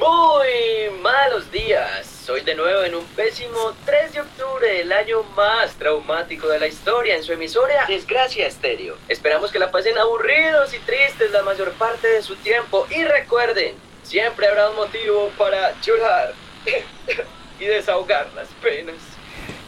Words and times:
Muy 0.00 0.98
malos 1.02 1.52
días. 1.52 2.26
Hoy 2.30 2.40
de 2.40 2.54
nuevo 2.54 2.84
en 2.84 2.94
un 2.94 3.04
pésimo 3.08 3.74
3 3.84 4.14
de 4.14 4.20
octubre 4.22 4.66
del 4.66 4.90
año 4.92 5.22
más 5.36 5.74
traumático 5.74 6.48
de 6.48 6.58
la 6.58 6.68
historia 6.68 7.16
en 7.16 7.22
su 7.22 7.34
emisora 7.34 7.84
Desgracia 7.86 8.46
Estéreo. 8.46 8.96
Esperamos 9.08 9.52
que 9.52 9.58
la 9.58 9.70
pasen 9.70 9.98
aburridos 9.98 10.72
y 10.72 10.78
tristes 10.78 11.32
la 11.32 11.42
mayor 11.42 11.72
parte 11.72 12.08
de 12.08 12.22
su 12.22 12.34
tiempo 12.36 12.86
y 12.88 13.04
recuerden, 13.04 13.74
siempre 14.02 14.46
habrá 14.46 14.70
un 14.70 14.76
motivo 14.76 15.30
para 15.36 15.78
llorar 15.82 16.32
y 17.60 17.64
desahogar 17.66 18.32
las 18.34 18.48
penas. 18.62 18.96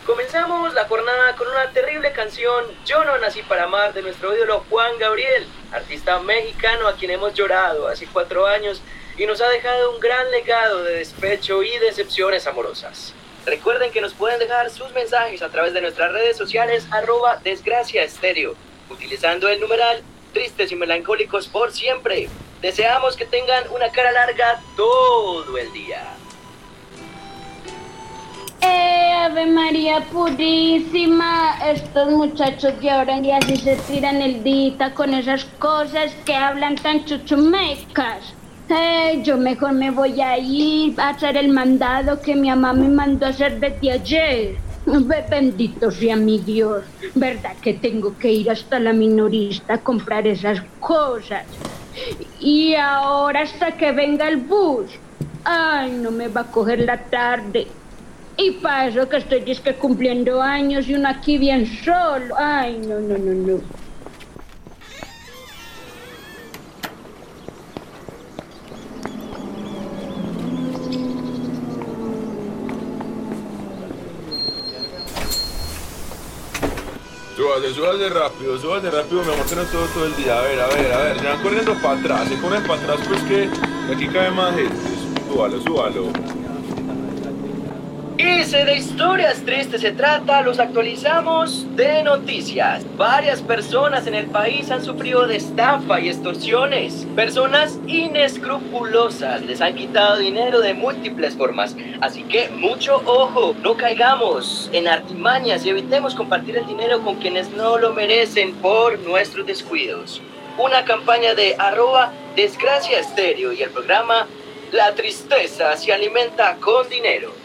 Comenzamos 0.06 0.72
la 0.72 0.86
jornada 0.86 1.36
con 1.36 1.46
una 1.46 1.70
terrible 1.72 2.10
canción, 2.12 2.64
Yo 2.86 3.04
no 3.04 3.18
nací 3.18 3.42
para 3.42 3.64
amar, 3.64 3.92
de 3.92 4.00
nuestro 4.00 4.34
ídolo 4.34 4.64
Juan 4.70 4.98
Gabriel, 4.98 5.46
artista 5.72 6.18
mexicano 6.20 6.88
a 6.88 6.96
quien 6.96 7.10
hemos 7.10 7.34
llorado 7.34 7.86
hace 7.86 8.06
cuatro 8.06 8.46
años 8.46 8.80
y 9.18 9.26
nos 9.26 9.40
ha 9.40 9.48
dejado 9.48 9.92
un 9.92 10.00
gran 10.00 10.30
legado 10.30 10.82
de 10.82 10.96
despecho 10.96 11.62
y 11.62 11.78
decepciones 11.78 12.46
amorosas. 12.46 13.14
Recuerden 13.44 13.90
que 13.90 14.00
nos 14.00 14.14
pueden 14.14 14.38
dejar 14.38 14.70
sus 14.70 14.92
mensajes 14.92 15.42
a 15.42 15.48
través 15.48 15.74
de 15.74 15.80
nuestras 15.80 16.12
redes 16.12 16.36
sociales 16.36 16.86
arroba 16.90 17.40
desgracia 17.42 18.02
estéreo, 18.02 18.54
utilizando 18.88 19.48
el 19.48 19.60
numeral 19.60 20.02
tristes 20.32 20.70
y 20.72 20.76
melancólicos 20.76 21.48
por 21.48 21.72
siempre. 21.72 22.28
Deseamos 22.60 23.16
que 23.16 23.26
tengan 23.26 23.64
una 23.70 23.90
cara 23.90 24.12
larga 24.12 24.60
todo 24.76 25.58
el 25.58 25.72
día. 25.72 26.04
¡Eh, 28.60 29.12
Ave 29.12 29.46
María 29.46 30.00
Purísima! 30.12 31.58
Estos 31.68 32.12
muchachos 32.12 32.80
de 32.80 32.90
ahora 32.90 33.16
en 33.16 33.24
día 33.24 33.40
sí 33.44 33.56
se 33.56 33.74
tiran 33.74 34.22
el 34.22 34.44
dita 34.44 34.94
con 34.94 35.12
esas 35.14 35.44
cosas 35.58 36.12
que 36.24 36.36
hablan 36.36 36.76
tan 36.76 37.04
chuchumecas. 37.04 38.34
Yo 39.22 39.36
mejor 39.36 39.72
me 39.72 39.90
voy 39.90 40.20
a 40.20 40.38
ir 40.38 40.98
a 40.98 41.10
hacer 41.10 41.36
el 41.36 41.48
mandado 41.48 42.20
que 42.20 42.34
mi 42.34 42.48
mamá 42.48 42.72
me 42.72 42.88
mandó 42.88 43.26
a 43.26 43.28
hacer 43.28 43.60
desde 43.60 43.90
ayer. 43.92 44.56
Be- 44.86 45.24
Bendito 45.30 45.90
sea 45.90 46.16
mi 46.16 46.38
Dios. 46.38 46.82
¿Verdad 47.14 47.52
que 47.60 47.74
tengo 47.74 48.16
que 48.18 48.32
ir 48.32 48.50
hasta 48.50 48.78
la 48.80 48.92
minorista 48.92 49.74
a 49.74 49.78
comprar 49.78 50.26
esas 50.26 50.62
cosas? 50.80 51.44
Y 52.40 52.74
ahora 52.74 53.42
hasta 53.42 53.72
que 53.76 53.92
venga 53.92 54.26
el 54.28 54.38
bus. 54.38 54.86
Ay, 55.44 55.92
no 55.92 56.10
me 56.10 56.28
va 56.28 56.42
a 56.42 56.50
coger 56.50 56.80
la 56.80 56.96
tarde. 56.98 57.66
Y 58.38 58.52
para 58.52 58.88
eso 58.88 59.08
que 59.08 59.18
estoy 59.18 59.40
disque 59.40 59.74
cumpliendo 59.74 60.40
años 60.40 60.88
y 60.88 60.94
uno 60.94 61.08
aquí 61.10 61.36
bien 61.36 61.66
solo. 61.84 62.34
Ay, 62.38 62.78
no, 62.88 62.98
no, 63.00 63.18
no, 63.18 63.34
no. 63.34 63.60
Súbase, 77.36 77.72
súbase 77.72 78.08
rápido, 78.10 78.58
súbase 78.58 78.90
rápido, 78.90 79.24
mi 79.24 79.32
amor, 79.32 79.46
que 79.46 79.54
todo, 79.54 79.86
todo 79.86 80.04
el 80.04 80.16
día. 80.16 80.38
A 80.38 80.42
ver, 80.42 80.60
a 80.60 80.66
ver, 80.66 80.92
a 80.92 80.98
ver, 80.98 81.18
se 81.18 81.26
van 81.26 81.42
corriendo 81.42 81.74
para 81.76 81.98
atrás, 81.98 82.28
se 82.28 82.38
corren 82.38 82.62
para 82.62 82.82
atrás, 82.82 83.00
pues 83.08 83.22
que 83.22 83.48
aquí 83.90 84.06
cabe 84.08 84.30
más 84.32 84.54
gente. 84.54 84.76
Súbalo, 85.26 85.60
súbalo. 85.62 86.41
Y 88.22 88.64
de 88.64 88.76
historias 88.76 89.44
tristes 89.44 89.80
se 89.80 89.90
trata, 89.90 90.42
los 90.42 90.60
actualizamos 90.60 91.66
de 91.74 92.04
noticias. 92.04 92.84
Varias 92.96 93.42
personas 93.42 94.06
en 94.06 94.14
el 94.14 94.26
país 94.26 94.70
han 94.70 94.84
sufrido 94.84 95.26
de 95.26 95.38
estafa 95.38 95.98
y 95.98 96.08
extorsiones. 96.08 97.04
Personas 97.16 97.80
inescrupulosas 97.88 99.42
les 99.42 99.60
han 99.60 99.74
quitado 99.74 100.18
dinero 100.18 100.60
de 100.60 100.72
múltiples 100.72 101.34
formas. 101.34 101.74
Así 102.00 102.22
que 102.22 102.48
mucho 102.50 103.02
ojo, 103.06 103.56
no 103.60 103.76
caigamos 103.76 104.70
en 104.72 104.86
artimañas 104.86 105.66
y 105.66 105.70
evitemos 105.70 106.14
compartir 106.14 106.56
el 106.56 106.66
dinero 106.68 107.02
con 107.02 107.16
quienes 107.16 107.50
no 107.50 107.76
lo 107.76 107.92
merecen 107.92 108.54
por 108.54 109.00
nuestros 109.00 109.46
descuidos. 109.46 110.22
Una 110.58 110.84
campaña 110.84 111.34
de 111.34 111.56
arroba 111.58 112.12
desgracia 112.36 113.00
estéreo 113.00 113.52
y 113.52 113.62
el 113.62 113.70
programa 113.70 114.28
La 114.70 114.94
tristeza 114.94 115.76
se 115.76 115.92
alimenta 115.92 116.56
con 116.60 116.88
dinero. 116.88 117.41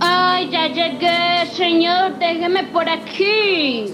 Ay, 0.00 0.50
ya 0.50 0.66
llegué, 0.68 1.46
señor, 1.52 2.18
déjeme 2.18 2.64
por 2.64 2.88
aquí. 2.88 3.86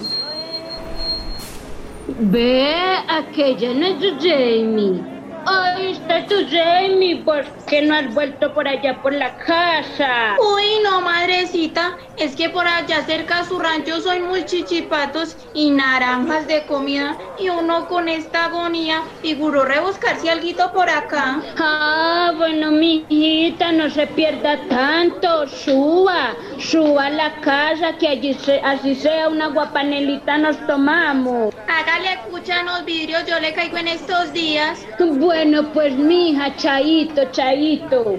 Ve, 2.19 2.75
aquella 3.09 3.75
no 3.75 3.87
es 3.87 4.15
Jamie. 4.21 5.20
Ay, 5.53 5.93
está 5.93 6.27
tu 6.27 6.35
Jamie, 6.49 7.25
¿por 7.25 7.45
qué 7.67 7.83
no 7.83 7.95
has 7.95 8.13
vuelto 8.15 8.55
por 8.55 8.69
allá 8.69 9.01
por 9.03 9.13
la 9.13 9.37
casa? 9.37 10.37
Uy, 10.39 10.63
no, 10.85 11.01
madrecita, 11.01 11.97
es 12.17 12.37
que 12.37 12.51
por 12.51 12.67
allá 12.69 13.03
cerca 13.05 13.39
de 13.41 13.45
su 13.49 13.59
rancho 13.59 14.01
soy 14.01 14.21
muy 14.21 14.45
chichipatos 14.45 15.37
y 15.53 15.71
naranjas 15.71 16.47
de 16.47 16.65
comida 16.67 17.19
y 17.37 17.49
uno 17.49 17.89
con 17.89 18.09
esta 18.09 18.45
agonía 18.47 19.03
figuró 19.21 19.65
rebuscarse 19.65 20.31
alguito 20.31 20.71
por 20.73 20.89
acá. 20.89 21.43
Ah, 21.59 22.33
bueno, 22.37 22.71
mi 22.71 23.07
hijita, 23.09 23.73
no 23.73 23.91
se 23.91 24.07
pierda 24.07 24.69
tanto. 24.69 25.49
Suba, 25.49 26.37
suba 26.59 27.07
a 27.07 27.11
la 27.11 27.41
casa, 27.41 27.97
que 27.99 28.07
allí 28.09 28.35
se- 28.35 28.61
así 28.63 28.95
sea 28.95 29.29
una 29.29 29.49
guapanelita 29.49 30.39
nos 30.39 30.65
tomamos. 30.67 31.51
Hágale 31.67 32.13
escucha 32.15 32.63
los 32.65 32.85
vidrios, 32.85 33.25
yo 33.27 33.39
le 33.41 33.53
caigo 33.53 33.77
en 33.79 33.89
estos 33.89 34.33
días. 34.33 34.81
Bueno, 34.99 35.40
pues 35.73 35.97
mija, 35.97 36.55
chaito, 36.57 37.25
chaito. 37.33 38.19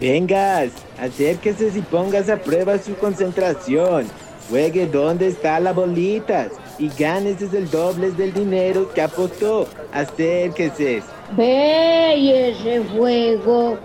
Vengas, 0.00 0.70
acérquese 0.98 1.72
y 1.74 1.80
pongas 1.80 2.28
a 2.28 2.36
prueba 2.36 2.78
su 2.78 2.94
concentración. 2.96 4.06
Juegue 4.48 4.86
dónde 4.86 5.28
está 5.28 5.58
las 5.58 5.74
bolitas 5.74 6.52
y 6.78 6.88
ganes 6.88 7.42
el 7.42 7.68
doble 7.70 8.10
del 8.12 8.32
dinero 8.32 8.90
que 8.94 9.02
apostó. 9.02 9.66
Acérquese. 9.92 11.02
Ve 11.36 12.14
y 12.16 12.32
ese 12.32 12.84
juego 12.94 13.78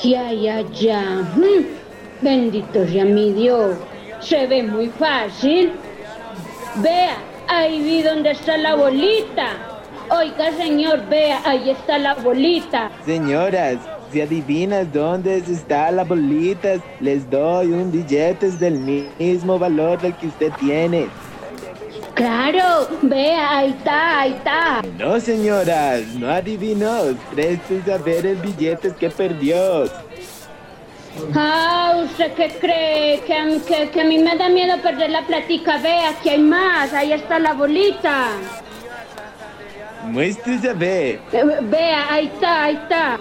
que 0.00 0.16
hay 0.16 0.48
allá. 0.48 1.02
Mm, 1.36 1.64
Bendito 2.20 2.86
sea 2.86 3.04
mi 3.04 3.32
Dios. 3.32 3.76
Se 4.20 4.46
ve 4.46 4.62
muy 4.64 4.88
fácil. 4.88 5.72
Vea, 6.82 7.16
ahí 7.48 7.82
vi 7.82 8.02
dónde 8.02 8.30
está 8.30 8.56
la 8.56 8.76
bolita. 8.76 9.56
Oiga, 10.10 10.52
señor, 10.52 11.06
vea, 11.08 11.40
ahí 11.44 11.70
está 11.70 11.98
la 11.98 12.14
bolita. 12.14 12.90
Señoras, 13.04 13.78
si 14.12 14.20
adivinas 14.20 14.92
dónde 14.92 15.38
está 15.38 15.90
las 15.90 16.06
bolitas, 16.06 16.80
les 17.00 17.28
doy 17.28 17.72
un 17.72 17.90
billete 17.90 18.50
del 18.52 18.78
mismo 19.18 19.58
valor 19.58 20.00
del 20.00 20.14
que 20.14 20.28
usted 20.28 20.52
tiene. 20.60 21.08
Claro, 22.14 22.88
vea, 23.02 23.58
ahí 23.58 23.70
está, 23.70 24.20
ahí 24.20 24.32
está. 24.32 24.82
No, 24.98 25.20
señoras, 25.20 26.02
no 26.14 26.30
adivinó. 26.30 27.14
Preste 27.34 27.82
a 27.92 27.98
ver 27.98 28.24
el 28.24 28.36
billete 28.36 28.92
que 28.98 29.10
perdió. 29.10 29.84
Ah, 31.34 31.94
¿usted 32.04 32.32
qué 32.34 32.48
cree? 32.60 33.20
Que, 33.26 33.34
a 33.34 33.44
mí- 33.44 33.60
que, 33.66 33.88
que 33.90 34.00
a 34.00 34.04
mí 34.04 34.18
me 34.18 34.36
da 34.36 34.48
miedo 34.48 34.76
perder 34.82 35.10
la 35.10 35.22
platica. 35.26 35.78
Vea, 35.78 36.10
aquí 36.10 36.28
hay 36.30 36.38
más, 36.38 36.92
ahí 36.92 37.12
está 37.12 37.38
la 37.38 37.52
bolita. 37.54 38.28
Muéstrese 40.04 40.70
a 40.70 40.74
ver. 40.74 41.20
Eh, 41.32 41.44
Vea, 41.62 42.06
ahí 42.12 42.26
está, 42.32 42.64
ahí 42.64 42.74
está. 42.76 43.18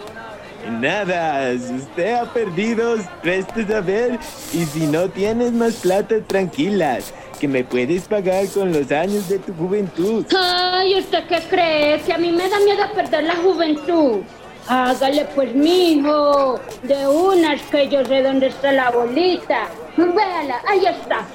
Nada, 0.79 1.53
usted 1.53 2.13
ha 2.15 2.25
perdido, 2.33 2.97
prestes 3.21 3.69
a 3.71 3.81
ver. 3.81 4.19
Y 4.53 4.65
si 4.65 4.85
no 4.87 5.07
tienes 5.09 5.51
más 5.53 5.75
plata, 5.75 6.15
tranquilas, 6.25 7.13
que 7.39 7.47
me 7.47 7.63
puedes 7.63 8.03
pagar 8.07 8.47
con 8.49 8.73
los 8.73 8.91
años 8.91 9.29
de 9.29 9.39
tu 9.39 9.53
juventud. 9.53 10.25
Ay, 10.37 10.99
¿usted 10.99 11.23
qué 11.27 11.39
cree? 11.49 12.01
Que 12.01 12.13
a 12.13 12.17
mí 12.17 12.31
me 12.31 12.49
da 12.49 12.59
miedo 12.59 12.83
perder 12.93 13.23
la 13.23 13.35
juventud. 13.35 14.21
Hágale 14.67 15.25
pues, 15.33 15.55
mijo, 15.55 16.59
de 16.83 17.07
unas 17.07 17.61
que 17.63 17.87
yo 17.87 18.03
sé 18.05 18.21
dónde 18.21 18.47
está 18.47 18.71
la 18.73 18.89
bolita. 18.91 19.67
Véala, 19.95 20.61
ahí 20.67 20.85
está. 20.85 21.25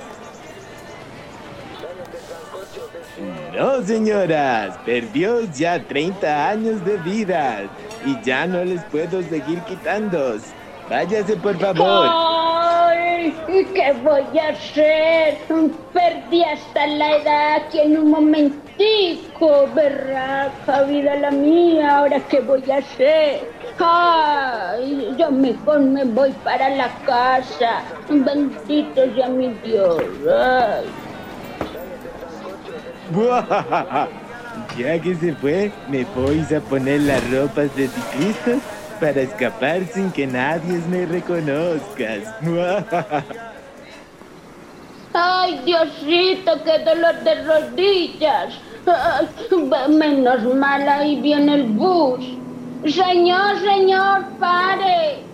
No, 3.56 3.82
señoras, 3.82 4.78
perdió 4.84 5.40
ya 5.52 5.82
30 5.82 6.48
años 6.48 6.84
de 6.84 6.96
vida 6.98 7.64
y 8.04 8.20
ya 8.22 8.46
no 8.46 8.64
les 8.64 8.82
puedo 8.84 9.22
seguir 9.22 9.60
quitando. 9.60 10.36
Váyase, 10.88 11.36
por 11.36 11.58
favor. 11.58 12.08
Ay, 12.08 12.10
¿y 12.10 12.51
qué 13.30 13.92
voy 14.02 14.38
a 14.38 14.48
hacer? 14.48 15.38
Perdí 15.92 16.42
hasta 16.44 16.86
la 16.86 17.16
edad 17.16 17.56
aquí 17.56 17.80
en 17.80 17.98
un 17.98 18.10
momentico, 18.10 19.68
berraca 19.74 20.82
vida 20.84 21.16
la 21.16 21.30
mía, 21.30 21.98
¿ahora 21.98 22.20
qué 22.28 22.40
voy 22.40 22.68
a 22.70 22.78
hacer? 22.78 23.48
Ay, 23.78 25.14
yo 25.18 25.30
mejor 25.30 25.80
me 25.80 26.04
voy 26.04 26.32
para 26.44 26.68
la 26.70 26.88
casa, 27.06 27.82
bendito 28.08 29.14
sea 29.14 29.28
mi 29.28 29.48
Dios. 29.64 30.02
Ay. 30.28 30.86
Ya 34.76 34.98
que 34.98 35.14
se 35.14 35.34
fue, 35.34 35.70
me 35.88 36.04
voy 36.14 36.44
a 36.54 36.60
poner 36.60 37.00
las 37.02 37.30
ropas 37.30 37.74
de 37.76 37.88
ciclista 37.88 38.52
para 39.02 39.20
escapar 39.20 39.84
sin 39.92 40.12
que 40.12 40.28
nadie 40.28 40.78
me 40.88 41.04
reconozca. 41.04 42.06
Ay, 45.12 45.60
Diosito, 45.64 46.52
qué 46.62 46.78
dolor 46.84 47.16
de 47.24 47.42
rodillas. 47.42 48.54
Ay, 48.86 49.26
menos 49.88 50.54
mal, 50.54 50.88
ahí 50.88 51.20
viene 51.20 51.54
el 51.56 51.64
bus. 51.64 52.24
Señor, 52.86 53.58
señor, 53.58 54.24
pare. 54.38 55.24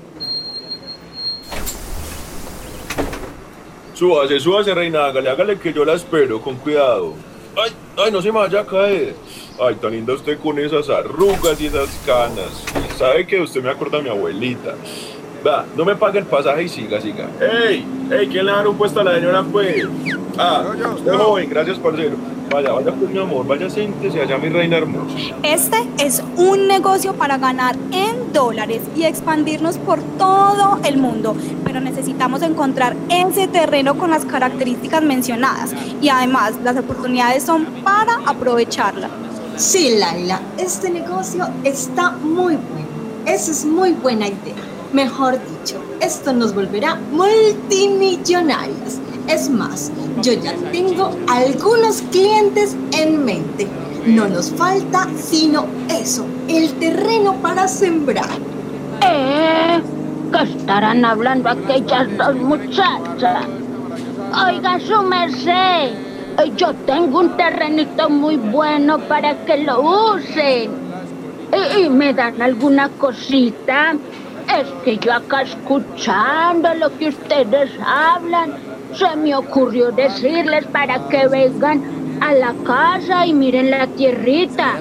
Súbase, 3.92 4.40
súbase, 4.40 4.74
reina, 4.74 5.04
hágale, 5.04 5.28
hágale 5.28 5.58
que 5.58 5.74
yo 5.74 5.84
la 5.84 5.92
espero, 5.92 6.40
con 6.40 6.56
cuidado. 6.56 7.12
Ay, 7.54 7.72
ay, 7.98 8.10
no 8.10 8.22
se 8.22 8.32
me 8.32 8.38
vaya 8.38 8.60
a 8.60 8.66
caer. 8.66 9.14
Ay, 9.60 9.74
tan 9.74 9.90
linda 9.90 10.14
usted 10.14 10.38
con 10.38 10.56
esas 10.58 10.88
arrugas 10.88 11.60
y 11.60 11.66
esas 11.66 11.88
canas. 12.06 12.64
Sabe 12.96 13.26
que 13.26 13.40
usted 13.40 13.62
me 13.62 13.70
acuerda 13.70 13.98
a 13.98 14.02
mi 14.02 14.08
abuelita. 14.08 14.74
Va, 15.44 15.64
no 15.76 15.84
me 15.84 15.96
pague 15.96 16.20
el 16.20 16.26
pasaje 16.26 16.64
y 16.64 16.68
siga, 16.68 17.00
siga. 17.00 17.28
¡Ey! 17.40 17.84
¡Ey! 18.10 18.28
¿Quién 18.28 18.46
le 18.46 18.52
da 18.52 18.68
un 18.68 18.76
puesto 18.76 19.00
a 19.00 19.04
la 19.04 19.14
señora, 19.16 19.44
pues? 19.50 19.84
Ah, 20.36 20.64
usted 20.94 21.12
joven, 21.12 21.50
gracias, 21.50 21.78
parcero. 21.78 22.16
Vaya, 22.50 22.72
vaya 22.72 22.92
pues 22.92 23.10
mi 23.10 23.18
amor, 23.18 23.46
vaya 23.46 23.68
siéntese 23.68 24.22
allá 24.22 24.38
mi 24.38 24.48
reina 24.48 24.78
hermosa. 24.78 25.14
Este 25.42 25.76
es 25.98 26.22
un 26.36 26.66
negocio 26.66 27.12
para 27.14 27.36
ganar 27.36 27.76
en 27.92 28.32
dólares 28.32 28.80
y 28.96 29.04
expandirnos 29.04 29.76
por 29.76 30.00
todo 30.16 30.80
el 30.84 30.96
mundo, 30.96 31.36
pero 31.64 31.80
necesitamos 31.80 32.42
encontrar 32.42 32.96
ese 33.10 33.48
terreno 33.48 33.98
con 33.98 34.10
las 34.10 34.24
características 34.24 35.02
mencionadas 35.02 35.74
y 36.00 36.08
además 36.08 36.54
las 36.62 36.78
oportunidades 36.78 37.42
son 37.42 37.66
para 37.84 38.20
aprovecharla. 38.24 39.10
Sí, 39.58 39.96
Laila, 39.98 40.40
este 40.56 40.88
negocio 40.88 41.48
está 41.64 42.12
muy 42.12 42.54
bueno. 42.54 42.86
Esa 43.26 43.50
es 43.50 43.64
muy 43.64 43.90
buena 43.90 44.28
idea. 44.28 44.54
Mejor 44.92 45.32
dicho, 45.32 45.82
esto 46.00 46.32
nos 46.32 46.54
volverá 46.54 46.94
multimillonarias. 47.10 49.00
Es 49.26 49.50
más, 49.50 49.90
yo 50.22 50.32
ya 50.34 50.54
tengo 50.70 51.10
algunos 51.26 52.02
clientes 52.12 52.76
en 52.92 53.24
mente. 53.24 53.66
No 54.06 54.28
nos 54.28 54.48
falta 54.52 55.08
sino 55.20 55.66
eso, 55.88 56.24
el 56.46 56.72
terreno 56.74 57.34
para 57.42 57.66
sembrar. 57.66 58.38
¿Eh? 59.02 59.82
¿Qué 60.32 60.42
estarán 60.56 61.04
hablando 61.04 61.48
aquellas 61.48 62.16
dos 62.16 62.36
muchachas? 62.36 63.44
Oiga, 64.46 64.78
su 64.78 65.02
merced, 65.02 66.07
yo 66.56 66.72
tengo 66.86 67.20
un 67.20 67.36
terrenito 67.36 68.08
muy 68.08 68.36
bueno 68.36 68.98
para 69.00 69.34
que 69.44 69.58
lo 69.58 69.80
usen. 70.14 70.70
¿Y, 71.52 71.84
y 71.84 71.88
me 71.88 72.12
dan 72.14 72.40
alguna 72.40 72.88
cosita? 72.90 73.94
Es 74.58 74.68
que 74.84 74.96
yo 74.98 75.12
acá 75.12 75.42
escuchando 75.42 76.74
lo 76.74 76.96
que 76.96 77.08
ustedes 77.08 77.70
hablan, 77.84 78.52
se 78.94 79.16
me 79.16 79.34
ocurrió 79.34 79.90
decirles 79.92 80.64
para 80.66 81.06
que 81.08 81.26
vengan 81.28 81.82
a 82.20 82.32
la 82.34 82.54
casa 82.64 83.26
y 83.26 83.34
miren 83.34 83.70
la 83.70 83.86
tierrita. 83.86 84.76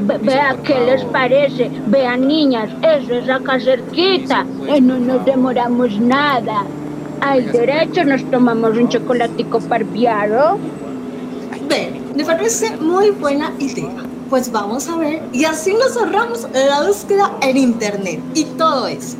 Ve- 0.00 0.18
vea 0.18 0.56
qué 0.62 0.78
les 0.80 1.04
parece. 1.06 1.70
Vean 1.86 2.26
niñas, 2.28 2.70
eso 2.82 3.14
es 3.14 3.28
acá 3.28 3.58
cerquita. 3.60 4.44
Eh, 4.68 4.80
no 4.80 4.98
nos 4.98 5.24
demoramos 5.24 5.98
nada. 6.00 6.64
Al 7.20 7.50
derecho 7.50 8.04
nos 8.04 8.22
tomamos 8.30 8.76
un 8.76 8.88
chocolatico 8.88 9.60
parviado. 9.60 10.58
Ven, 11.68 12.12
me 12.16 12.24
parece 12.24 12.76
muy 12.76 13.10
buena 13.10 13.52
idea. 13.58 13.90
Pues 14.30 14.50
vamos 14.50 14.88
a 14.88 14.96
ver 14.96 15.22
y 15.32 15.44
así 15.44 15.72
nos 15.74 15.96
ahorramos 15.96 16.46
la 16.52 16.86
búsqueda 16.86 17.32
en 17.40 17.56
internet 17.56 18.20
y 18.34 18.44
todo 18.44 18.86
eso. 18.86 19.16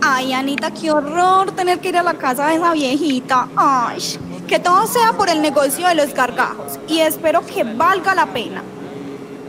Ay, 0.00 0.32
Anita, 0.32 0.70
qué 0.72 0.90
horror 0.90 1.52
tener 1.52 1.78
que 1.78 1.90
ir 1.90 1.96
a 1.96 2.02
la 2.02 2.14
casa 2.14 2.48
de 2.48 2.56
esa 2.56 2.72
viejita. 2.72 3.48
Ay, 3.54 3.98
que 4.48 4.58
todo 4.58 4.86
sea 4.86 5.12
por 5.12 5.28
el 5.28 5.40
negocio 5.40 5.86
de 5.88 5.94
los 5.94 6.12
gargajos 6.12 6.78
y 6.88 6.98
espero 7.00 7.44
que 7.46 7.64
valga 7.64 8.14
la 8.14 8.26
pena. 8.26 8.62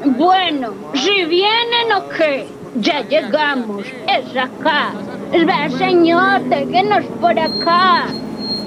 Bueno, 0.06 0.74
si 0.94 1.26
vienen 1.26 1.92
o 1.96 2.10
qué, 2.10 2.48
ya 2.76 3.02
llegamos. 3.02 3.86
Es 4.08 4.38
acá. 4.38 4.94
Vea, 5.32 5.70
señor, 5.72 6.44
déjenos 6.50 7.06
por 7.20 7.38
acá. 7.40 8.06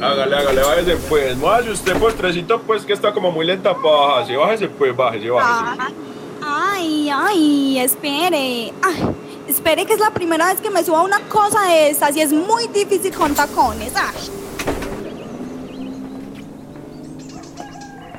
Hágale, 0.03 0.37
hágale, 0.37 0.63
bájese 0.63 0.97
pues. 1.09 1.37
Muévase 1.37 1.71
usted 1.71 1.97
postrecito 1.99 2.61
pues 2.63 2.85
que 2.85 2.93
está 2.93 3.13
como 3.13 3.31
muy 3.31 3.47
lenta 3.47 3.75
para 3.75 3.97
bajarse. 3.97 4.37
Bájese 4.37 4.69
pues, 4.69 4.97
bájese, 4.97 5.31
bájese. 5.31 5.95
Ay, 6.43 7.11
ay, 7.13 7.79
espere. 7.79 8.73
Ay, 8.83 9.15
espere 9.49 9.87
que 9.87 9.95
es 9.95 10.01
la 10.01 10.11
primera 10.11 10.47
vez 10.47 10.61
que 10.61 10.71
me 10.71 10.85
subo 10.85 10.99
a 10.99 11.03
una 11.03 11.21
cosa 11.29 11.63
de 11.67 11.91
estas 11.91 12.17
y 12.17 12.21
es 12.21 12.33
muy 12.33 12.69
difícil 12.69 13.15
con 13.15 13.35
tacones. 13.35 13.93
Ay. 13.97 14.31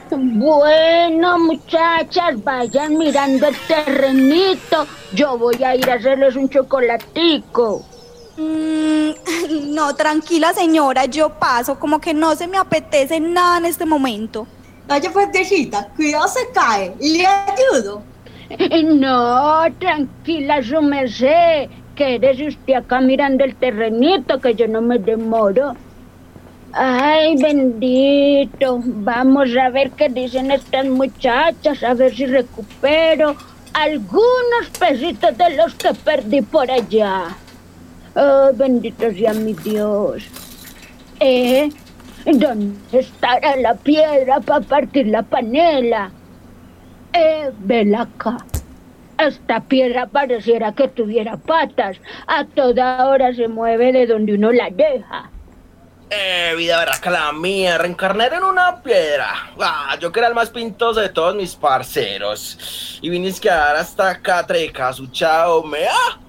Bueno, 0.09 1.38
muchachas, 1.38 2.44
vayan 2.44 2.97
mirando 2.97 3.47
el 3.47 3.56
terrenito. 3.68 4.88
Yo 5.13 5.38
voy 5.38 5.62
a 5.63 5.75
ir 5.75 5.89
a 5.89 5.95
hacerles 5.95 6.35
un 6.35 6.50
chocolatico. 6.50 7.85
Mm, 8.38 9.74
no, 9.74 9.95
tranquila 9.95 10.54
señora, 10.54 11.06
yo 11.06 11.30
paso, 11.30 11.80
como 11.80 12.00
que 12.00 12.13
no 12.13 12.36
se 12.36 12.48
me 12.48 12.57
apetece 12.57 13.19
nada 13.19 13.57
en 13.57 13.66
este 13.66 13.86
momento. 13.86 14.48
Vaya 14.88 15.12
pues 15.12 15.31
viejita, 15.31 15.89
cuidado 15.95 16.28
se 16.28 16.50
cae, 16.54 16.95
le 17.00 17.25
ayudo. 17.25 18.04
No, 18.86 19.66
tranquila, 19.78 20.63
su 20.63 20.81
merced. 20.81 21.69
Quédese 21.95 22.48
usted 22.48 22.75
acá 22.75 23.01
mirando 23.01 23.44
el 23.44 23.56
terrenito, 23.56 24.39
que 24.39 24.54
yo 24.56 24.68
no 24.68 24.81
me 24.81 25.00
demoro. 25.00 25.75
Ay, 26.72 27.36
bendito. 27.42 28.80
Vamos 28.84 29.50
a 29.57 29.69
ver 29.69 29.92
qué 29.92 30.07
dicen 30.07 30.51
estas 30.51 30.86
muchachas, 30.86 31.84
a 31.84 31.94
ver 31.94 32.16
si 32.16 32.25
recupero 32.28 33.36
algunos 33.74 34.69
pesitos 34.80 35.38
de 35.38 35.56
los 35.56 35.74
que 35.75 35.94
perdí 35.94 36.42
por 36.42 36.69
allá. 36.72 37.36
Oh, 38.19 38.49
bendito 38.51 39.11
sea 39.13 39.31
mi 39.33 39.53
Dios. 39.53 40.23
¿Eh? 41.19 41.69
¿Dónde 42.25 42.99
estará 42.99 43.55
la 43.57 43.75
piedra 43.75 44.39
para 44.39 44.65
partir 44.65 45.05
la 45.05 45.21
panela? 45.21 46.09
Eh, 47.13 47.51
vela 47.59 48.01
acá. 48.01 48.38
Esta 49.19 49.59
piedra 49.62 50.07
pareciera 50.07 50.74
que 50.74 50.88
tuviera 50.88 51.38
patas. 51.38 51.97
A 52.25 52.43
toda 52.43 53.05
hora 53.07 53.36
se 53.36 53.47
mueve 53.47 53.91
de 53.91 54.07
donde 54.07 54.33
uno 54.33 54.51
la 54.51 54.71
deja. 54.71 55.29
Eh, 56.09 56.53
vida 56.57 56.79
verraca 56.79 57.12
la 57.12 57.31
mía, 57.33 57.77
reencarnar 57.77 58.33
en 58.33 58.43
una 58.43 58.81
piedra. 58.81 59.51
Ah, 59.59 59.95
yo 60.00 60.12
que 60.12 60.21
era 60.21 60.29
el 60.29 60.33
más 60.33 60.50
pintoso 60.50 61.01
de 61.01 61.09
todos 61.09 61.36
mis 61.36 61.53
parceros. 61.55 62.97
Y 63.01 63.09
viniste 63.09 63.50
a 63.50 63.57
dar 63.57 63.75
hasta 63.75 64.09
acá, 64.09 64.47
treca, 64.47 64.91
me. 65.69 65.86
Ah, 65.86 66.19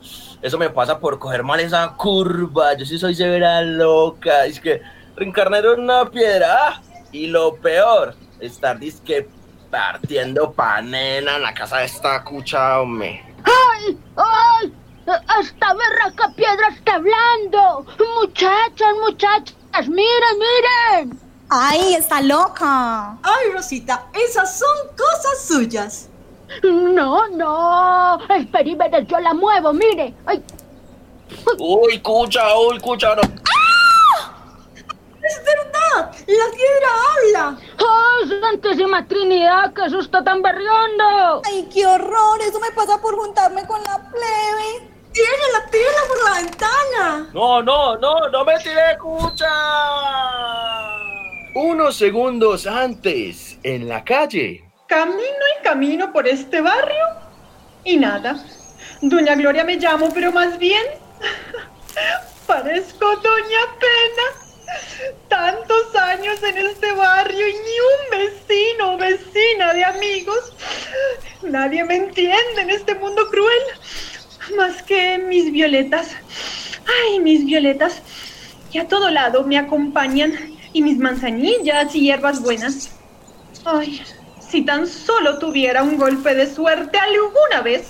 eso 0.42 0.58
me 0.58 0.70
pasa 0.70 0.98
por 0.98 1.18
coger 1.18 1.42
mal 1.42 1.60
esa 1.60 1.94
curva. 1.96 2.74
Yo 2.74 2.84
sí 2.86 2.98
soy 2.98 3.14
severa 3.14 3.62
loca. 3.62 4.46
Es 4.46 4.60
que 4.60 4.80
reencarnar 5.16 5.64
en 5.64 5.80
una 5.80 6.08
piedra. 6.10 6.56
ah, 6.58 6.82
y 7.10 7.26
lo 7.26 7.56
peor, 7.56 8.14
estar 8.40 8.78
disque 8.78 9.28
partiendo 9.70 10.52
panela 10.52 11.36
en 11.36 11.42
la 11.42 11.54
casa 11.54 11.78
de 11.78 11.86
esta 11.86 12.22
cucha, 12.22 12.80
hombre. 12.80 13.24
¡Ay! 13.44 13.98
¡Ay! 14.16 14.74
¡Esta 15.40 15.74
berraca 15.74 16.32
piedra 16.36 16.68
está 16.68 16.94
hablando! 16.96 17.86
¡Muchachas, 18.20 18.94
muchachas! 19.00 19.88
¡Miren, 19.88 20.38
miren! 20.38 21.20
Ay, 21.48 21.94
está 21.94 22.20
loca. 22.20 23.12
Ay, 23.22 23.52
Rosita, 23.54 24.06
esas 24.12 24.58
son 24.58 24.88
cosas 24.96 25.46
suyas. 25.46 26.07
No, 26.62 27.26
no. 27.28 28.18
Espera, 28.34 29.00
yo 29.00 29.20
la 29.20 29.34
muevo, 29.34 29.72
mire. 29.72 30.14
¡Ay! 30.26 30.42
Uy, 31.58 32.00
cucha, 32.00 32.56
uy, 32.58 32.78
cucha, 32.80 33.14
no. 33.14 33.22
Es 33.22 35.44
verdad, 35.44 36.10
la 36.26 36.50
piedra 36.54 36.88
habla. 37.12 37.58
¡Ay, 37.78 38.40
Santísima 38.40 39.06
Trinidad! 39.06 39.74
¡Qué 39.74 39.90
susto 39.90 40.24
tan 40.24 40.40
berriondo! 40.40 41.42
Ay, 41.44 41.68
qué 41.72 41.86
horror, 41.86 42.40
eso 42.40 42.58
me 42.60 42.70
pasa 42.70 42.98
por 43.00 43.14
juntarme 43.14 43.66
con 43.66 43.82
la 43.82 43.98
plebe. 44.10 44.88
Tiene 45.12 45.52
la 45.52 45.70
piedra 45.70 46.00
por 46.06 46.24
la 46.24 46.32
ventana. 46.40 47.28
No, 47.34 47.62
no, 47.62 47.96
no, 47.96 48.28
no 48.30 48.44
me 48.44 48.58
tiré 48.60 48.96
cucha. 48.98 49.50
Unos 51.54 51.96
segundos 51.96 52.66
antes, 52.66 53.58
en 53.62 53.88
la 53.88 54.04
calle. 54.04 54.67
Camino 54.88 55.44
y 55.60 55.62
camino 55.62 56.10
por 56.12 56.26
este 56.26 56.62
barrio 56.62 57.04
y 57.84 57.98
nada. 57.98 58.42
Doña 59.02 59.34
Gloria 59.34 59.62
me 59.62 59.76
llamo, 59.76 60.08
pero 60.14 60.32
más 60.32 60.58
bien 60.58 60.82
parezco 62.46 63.06
Doña 63.16 63.64
Pena. 63.78 64.48
Tantos 65.28 65.94
años 65.94 66.42
en 66.42 66.58
este 66.58 66.92
barrio 66.92 67.48
y 67.48 67.52
ni 67.52 67.58
un 67.58 68.18
vecino 68.18 68.94
o 68.94 68.96
vecina 68.96 69.72
de 69.72 69.84
amigos 69.84 70.52
Nadie 71.42 71.84
me 71.84 71.96
entiende 71.96 72.62
en 72.62 72.70
este 72.70 72.94
mundo 72.94 73.28
cruel. 73.30 73.62
Más 74.56 74.82
que 74.82 75.18
mis 75.18 75.52
violetas. 75.52 76.16
Ay, 76.86 77.20
mis 77.20 77.44
violetas. 77.44 78.00
Y 78.72 78.78
a 78.78 78.88
todo 78.88 79.10
lado 79.10 79.44
me 79.44 79.58
acompañan. 79.58 80.32
Y 80.72 80.80
mis 80.80 80.98
manzanillas 80.98 81.94
y 81.94 82.00
hierbas 82.00 82.40
buenas. 82.40 82.90
Ay, 83.64 84.02
si 84.50 84.62
tan 84.62 84.86
solo 84.86 85.38
tuviera 85.38 85.82
un 85.82 85.96
golpe 85.96 86.34
de 86.34 86.52
suerte 86.52 86.98
alguna 86.98 87.62
vez. 87.62 87.88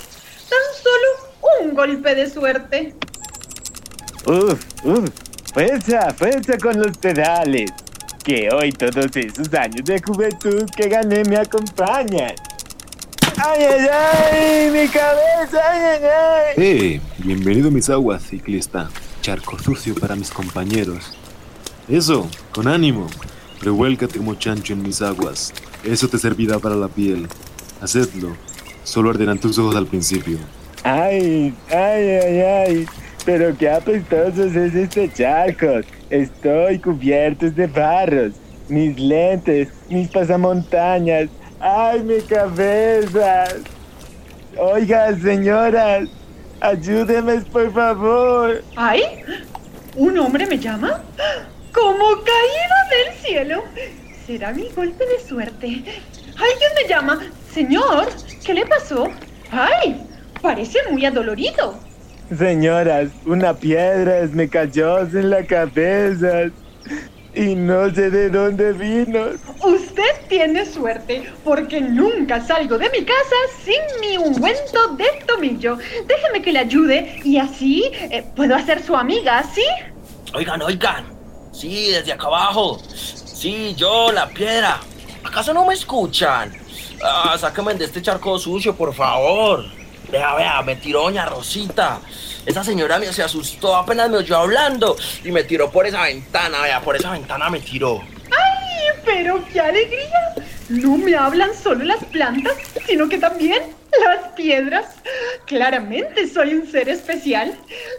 Tan 0.49 0.59
solo 0.83 1.61
un 1.61 1.75
golpe 1.75 2.15
de 2.15 2.29
suerte. 2.29 2.95
Uf, 4.27 4.65
uf. 4.85 5.11
Fuerza, 5.53 6.13
fuerza 6.15 6.59
con 6.59 6.79
los 6.81 6.97
pedales. 6.99 7.71
Que 8.23 8.49
hoy 8.53 8.73
todos 8.73 9.17
esos 9.17 9.53
años 9.55 9.85
de 9.85 10.01
juventud 10.03 10.69
que 10.77 10.89
gané 10.89 11.25
me 11.25 11.37
acompañan. 11.37 12.35
¡Ay, 13.37 13.65
ay, 13.65 13.87
ay! 13.91 14.71
¡Mi 14.71 14.89
cabeza! 14.89 15.61
¡Ay, 15.71 15.81
ay, 15.81 16.05
ay! 16.05 16.55
¡Eh! 16.57 17.01
Bienvenido 17.19 17.69
a 17.69 17.71
mis 17.71 17.89
aguas, 17.89 18.23
ciclista. 18.23 18.91
Charco 19.23 19.59
sucio 19.59 19.95
para 19.95 20.17
mis 20.17 20.31
compañeros. 20.31 21.17
Eso, 21.89 22.29
con 22.53 22.69
ánimo. 22.69 23.07
Revuélcate 23.61 24.19
como 24.19 24.35
chancho 24.35 24.73
en 24.73 24.83
mis 24.83 25.03
aguas. 25.03 25.53
Eso 25.85 26.09
te 26.09 26.19
servirá 26.19 26.59
para 26.59 26.77
la 26.77 26.89
piel. 26.89 27.27
Hacedlo. 27.81 28.37
Solo 28.85 29.11
arderán 29.11 29.39
tus 29.39 29.59
ojos 29.59 29.77
al 29.77 29.87
principio. 29.87 30.39
¡Ay, 30.85 31.55
ay, 31.71 32.09
ay, 32.25 32.41
ay! 32.41 32.87
Pero 33.25 33.57
qué 33.57 33.69
apestosos 33.69 34.55
es 34.55 34.75
este 34.75 35.13
charco. 35.13 35.81
Estoy 36.09 36.79
cubiertos 36.79 37.55
de 37.55 37.67
barros. 37.67 38.33
Mis 38.69 38.99
lentes, 38.99 39.69
mis 39.91 40.09
pasamontañas. 40.09 41.29
¡Ay, 41.61 42.03
mi 42.03 42.21
cabeza! 42.23 43.47
Oiga, 44.57 45.17
señoras, 45.19 46.09
ayúdenme, 46.61 47.41
por 47.53 47.73
favor. 47.73 48.63
¡Ay! 48.77 49.03
¿Un 49.97 50.19
hombre 50.19 50.47
me 50.47 50.59
llama? 50.59 51.03
¡Como 51.81 52.07
caído 52.25 52.77
del 52.91 53.15
cielo! 53.23 53.65
Será 54.27 54.53
mi 54.53 54.69
golpe 54.71 55.07
de 55.07 55.21
suerte. 55.21 55.85
¡Alguien 56.37 56.71
me 56.75 56.89
llama! 56.89 57.21
Señor, 57.55 58.09
¿qué 58.45 58.53
le 58.53 58.67
pasó? 58.67 59.09
¡Ay! 59.53 60.05
Parece 60.43 60.79
muy 60.91 61.07
adolorido. 61.07 61.79
Señoras, 62.37 63.11
una 63.27 63.55
piedra 63.55 64.29
me 64.33 64.49
cayó 64.49 65.03
en 65.03 65.31
la 65.31 65.47
cabeza 65.47 66.51
y 67.33 67.55
no 67.55 67.95
sé 67.95 68.11
de 68.11 68.29
dónde 68.29 68.73
vino. 68.73 69.27
Usted 69.63 70.27
tiene 70.29 70.67
suerte 70.67 71.31
porque 71.45 71.81
nunca 71.81 72.41
salgo 72.41 72.77
de 72.77 72.91
mi 72.91 73.05
casa 73.05 73.37
sin 73.63 74.01
mi 74.01 74.19
ungüento 74.19 74.97
de 74.97 75.07
tomillo. 75.27 75.79
Déjeme 76.09 76.43
que 76.43 76.53
le 76.53 76.59
ayude 76.59 77.21
y 77.23 77.39
así 77.39 77.85
eh, 78.11 78.25
puedo 78.35 78.57
hacer 78.57 78.83
su 78.83 78.97
amiga, 78.97 79.45
¿sí? 79.55 79.65
Oigan, 80.35 80.61
oigan. 80.61 81.18
Sí, 81.59 81.91
desde 81.91 82.13
acá 82.13 82.27
abajo. 82.27 82.81
Sí, 82.87 83.75
yo, 83.77 84.13
la 84.13 84.29
piedra. 84.29 84.79
¿Acaso 85.25 85.53
no 85.53 85.67
me 85.67 85.75
escuchan? 85.75 86.57
Ah, 87.03 87.37
de 87.77 87.85
este 87.85 88.01
charco 88.01 88.39
sucio, 88.39 88.77
por 88.77 88.95
favor. 88.95 89.65
Vea, 90.09 90.35
vea, 90.35 90.63
me 90.63 90.77
tiró 90.77 91.03
doña 91.03 91.27
Rosita. 91.27 91.99
Esa 92.47 92.63
señora 92.63 93.01
me 93.01 93.13
se 93.13 93.25
asustó 93.25 93.75
apenas 93.75 94.09
me 94.09 94.19
oyó 94.19 94.37
hablando 94.37 94.97
y 95.25 95.33
me 95.33 95.43
tiró 95.43 95.69
por 95.71 95.85
esa 95.87 96.03
ventana, 96.03 96.63
vea, 96.63 96.81
por 96.81 96.95
esa 96.95 97.11
ventana 97.11 97.51
me 97.51 97.59
tiró. 97.59 98.01
¡Ay, 98.31 99.01
pero 99.05 99.45
qué 99.53 99.61
alegría! 99.61 100.35
No 100.69 100.97
me 100.97 101.17
hablan 101.17 101.51
solo 101.55 101.85
las 101.85 102.05
plantas, 102.05 102.55
sino 102.87 103.09
que 103.09 103.19
también 103.19 103.78
las 104.01 104.29
piedras. 104.33 104.87
Claramente 105.47 106.29
soy 106.29 106.55
un 106.55 106.67
ser 106.67 106.89
especial. 106.89 107.55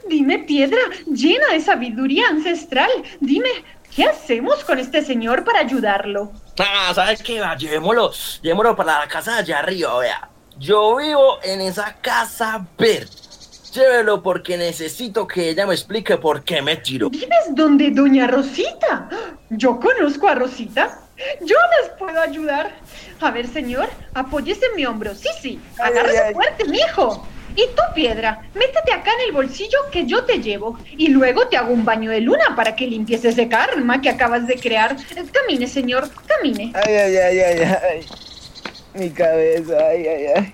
Dime, 0.08 0.39
piedra, 0.39 0.79
llena 1.08 1.48
de 1.51 1.62
sabiduría 1.62 2.27
ancestral. 2.29 2.89
Dime, 3.19 3.50
¿qué 3.96 4.05
hacemos 4.05 4.63
con 4.63 4.79
este 4.79 5.01
señor 5.01 5.43
para 5.43 5.60
ayudarlo? 5.60 6.31
Ah, 6.60 6.91
¿sabes 6.93 7.24
qué? 7.24 7.41
Llevémoslo, 7.58 8.12
llevémoslo 8.41 8.75
para 8.75 9.00
la 9.00 9.08
casa 9.08 9.34
de 9.34 9.39
allá 9.39 9.60
arriba, 9.60 10.00
vea. 10.00 10.29
Yo 10.58 10.98
vivo 10.98 11.39
en 11.43 11.62
esa 11.62 11.96
casa 12.01 12.65
verde. 12.77 13.19
Llévelo 13.74 14.24
porque 14.24 14.58
necesito 14.58 15.28
que 15.28 15.50
ella 15.50 15.66
me 15.66 15.74
explique 15.74 16.18
por 16.18 16.44
qué 16.44 16.62
me 16.62 16.78
tiró. 16.78 17.10
¿Vives 17.10 17.50
donde 17.52 17.92
doña 17.92 18.28
Rosita? 18.28 19.10
Yo 19.50 19.80
conozco 19.80 20.28
a 20.28 20.36
Rosita. 20.36 21.02
Yo 21.42 21.58
les 21.82 21.92
puedo 21.98 22.20
ayudar. 22.20 22.72
A 23.22 23.32
ver, 23.32 23.48
señor, 23.48 23.90
apóyese 24.14 24.66
en 24.68 24.76
mi 24.76 24.86
hombro. 24.86 25.14
Sí, 25.14 25.30
sí, 25.42 25.60
agárrese 25.78 26.34
fuerte, 26.34 26.66
mijo. 26.66 27.28
Y 27.56 27.66
tú, 27.76 27.82
piedra, 27.94 28.42
métete 28.54 28.94
acá 28.94 29.12
en 29.20 29.28
el 29.28 29.32
bolsillo 29.34 29.80
que 29.92 30.06
yo 30.06 30.24
te 30.24 30.42
llevo. 30.42 30.78
Y 30.98 31.10
luego 31.10 31.48
te 31.48 31.58
hago 31.58 31.74
un 31.74 31.84
baño 31.84 32.10
de 32.12 32.22
luna 32.22 32.56
para 32.56 32.76
que 32.76 32.88
limpies 32.88 33.26
ese 33.26 33.50
karma 33.50 34.02
que 34.02 34.10
acabas 34.10 34.48
de 34.48 34.56
crear. 34.56 34.96
Camine, 35.32 35.68
señor, 35.68 36.10
camine. 36.26 36.72
Ay, 36.76 36.96
ay, 36.96 37.18
ay, 37.18 37.40
ay, 37.40 37.60
ay. 37.62 38.06
Mi 38.94 39.10
cabeza, 39.10 39.78
ay, 39.90 40.08
ay, 40.08 40.26
ay. 40.36 40.54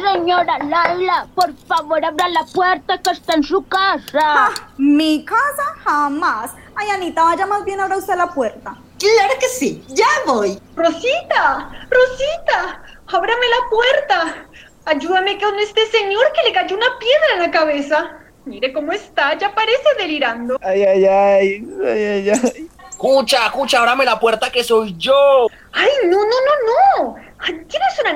Señora 0.00 0.58
Laila, 0.58 1.26
por 1.34 1.54
favor 1.66 2.04
abra 2.04 2.28
la 2.28 2.44
puerta 2.52 2.98
que 2.98 3.10
está 3.10 3.34
en 3.34 3.42
su 3.42 3.66
casa. 3.66 4.20
Ah, 4.20 4.50
¿Mi 4.78 5.24
casa? 5.24 5.62
Jamás. 5.84 6.52
Ay, 6.74 6.88
Anita, 6.90 7.22
vaya 7.22 7.46
más 7.46 7.64
bien 7.64 7.80
abra 7.80 7.96
usted 7.96 8.16
la 8.16 8.28
puerta. 8.28 8.76
Claro 8.98 9.34
que 9.38 9.48
sí, 9.48 9.84
ya 9.88 10.06
voy. 10.26 10.60
Rosita, 10.74 11.70
Rosita, 11.90 12.82
ábrame 13.06 13.46
la 13.48 13.70
puerta. 13.70 14.46
Ayúdame 14.86 15.38
con 15.40 15.58
este 15.58 15.86
señor 15.86 16.24
que 16.34 16.48
le 16.48 16.54
cayó 16.54 16.76
una 16.76 16.98
piedra 16.98 17.26
en 17.34 17.40
la 17.40 17.50
cabeza. 17.50 18.10
Mire 18.44 18.72
cómo 18.72 18.92
está, 18.92 19.36
ya 19.38 19.54
parece 19.54 19.84
delirando. 19.98 20.58
Ay, 20.62 20.82
ay, 20.82 21.04
ay, 21.04 21.68
ay, 21.84 22.04
ay, 22.04 22.30
ay. 22.30 22.70
Escucha, 22.90 23.46
escucha, 23.46 23.78
ábrame 23.80 24.04
la 24.04 24.20
puerta 24.20 24.50
que 24.50 24.62
soy 24.62 24.94
yo. 24.98 25.46
Ay, 25.72 25.88
no, 26.04 26.18
no, 26.18 26.24
no, 26.24 26.54
no. 26.66 26.99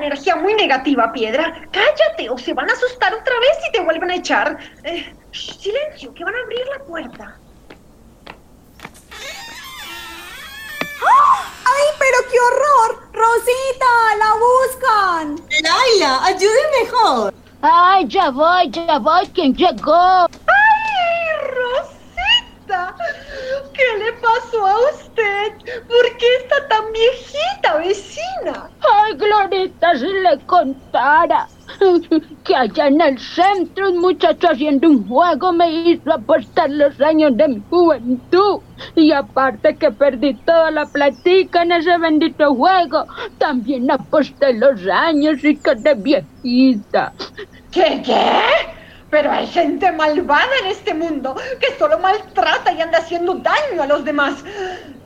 Energía 0.05 0.35
muy 0.35 0.53
negativa, 0.53 1.11
Piedra. 1.11 1.67
Cállate 1.71 2.29
o 2.29 2.37
se 2.37 2.53
van 2.53 2.69
a 2.69 2.73
asustar 2.73 3.11
otra 3.11 3.33
vez 3.39 3.57
y 3.67 3.71
te 3.71 3.79
vuelven 3.81 4.11
a 4.11 4.15
echar. 4.15 4.55
Eh, 4.83 5.11
silencio, 5.31 6.13
que 6.13 6.23
van 6.23 6.35
a 6.35 6.39
abrir 6.41 6.63
la 6.67 6.83
puerta. 6.85 7.39
¡Ah! 11.01 11.53
¡Ay, 11.65 11.87
pero 11.97 12.17
qué 12.29 12.39
horror! 12.39 13.09
¡Rosita, 13.13 14.15
la 14.19 14.33
buscan! 14.45 15.43
Laila, 15.63 16.25
ayude 16.25 16.83
mejor. 16.83 17.33
Ay, 17.63 18.07
ya 18.07 18.29
voy, 18.29 18.69
ya 18.69 18.99
voy, 18.99 19.25
¿quién 19.33 19.55
llegó? 19.55 20.27
¿Qué 22.67 23.83
le 23.99 24.13
pasó 24.13 24.65
a 24.65 24.75
usted? 24.93 25.51
¿Por 25.87 26.17
qué 26.17 26.25
está 26.41 26.67
tan 26.67 26.91
viejita, 26.91 27.77
vecina? 27.77 28.69
Ay, 28.79 29.13
Glorita, 29.13 29.95
si 29.95 30.07
le 30.07 30.39
contara 30.45 31.47
que 32.43 32.55
allá 32.55 32.87
en 32.87 33.01
el 33.01 33.19
centro 33.19 33.89
un 33.89 33.99
muchacho 33.99 34.47
haciendo 34.49 34.89
un 34.89 35.07
juego 35.07 35.51
me 35.53 35.71
hizo 35.71 36.11
apostar 36.11 36.69
los 36.69 36.99
años 37.01 37.35
de 37.37 37.47
mi 37.47 37.63
juventud. 37.69 38.61
Y 38.95 39.11
aparte 39.11 39.77
que 39.77 39.91
perdí 39.91 40.35
toda 40.43 40.71
la 40.71 40.85
platica 40.87 41.63
en 41.63 41.71
ese 41.73 41.97
bendito 41.97 42.55
juego, 42.55 43.05
también 43.37 43.89
aposté 43.91 44.53
los 44.53 44.87
años 44.87 45.43
y 45.43 45.57
quedé 45.57 45.95
viejita. 45.95 47.13
¿Qué, 47.71 48.01
qué? 48.03 48.74
Pero 49.15 49.31
hay 49.31 49.47
gente 49.47 49.93
malvada 49.93 50.51
en 50.61 50.71
este 50.71 50.93
mundo 50.93 51.37
que 51.61 51.73
solo 51.79 51.97
maltrata 51.99 52.73
y 52.73 52.81
anda 52.81 52.97
haciendo 52.97 53.35
daño 53.35 53.81
a 53.81 53.87
los 53.87 54.03
demás. 54.03 54.43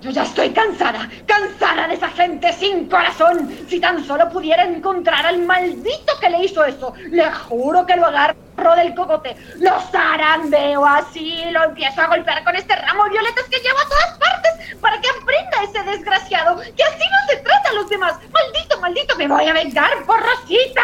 Yo 0.02 0.10
ya 0.10 0.24
estoy 0.24 0.50
cansada, 0.50 1.08
cansada 1.28 1.88
de 1.88 1.94
esa 1.94 2.10
gente 2.10 2.52
sin 2.54 2.90
corazón. 2.90 3.56
Si 3.68 3.80
tan 3.80 4.04
solo 4.04 4.28
pudiera 4.32 4.64
encontrar 4.64 5.28
al 5.28 5.44
maldito 5.44 6.14
que 6.20 6.28
le 6.32 6.44
hizo 6.44 6.66
eso, 6.66 6.92
le 7.12 7.32
juro 7.32 7.86
que 7.86 7.98
lo 7.98 8.08
agarro 8.08 8.49
del 8.60 8.94
cocote, 8.94 9.36
lo 9.60 9.80
zarandeo 9.92 10.86
así, 10.86 11.42
lo 11.52 11.64
empiezo 11.64 12.02
a 12.02 12.08
golpear 12.08 12.44
con 12.44 12.56
este 12.56 12.76
ramo 12.76 13.06
de 13.06 13.12
violetas 13.12 13.46
que 13.46 13.60
llevo 13.60 13.80
a 13.80 13.88
todas 13.88 14.18
partes 14.18 14.78
para 14.82 15.00
que 15.00 15.10
aprenda 15.10 15.64
ese 15.64 15.84
desgraciado 15.84 16.58
que 16.58 16.84
así 16.84 17.04
no 17.10 17.28
se 17.30 17.38
trata 17.38 17.70
a 17.70 17.74
los 17.74 17.90
demás. 17.90 18.18
Maldito, 18.32 18.80
maldito, 18.82 19.16
me 19.18 19.28
voy 19.28 19.48
a 19.48 19.54
vengar 19.54 20.06
por 20.06 20.20
Rosita. 20.20 20.82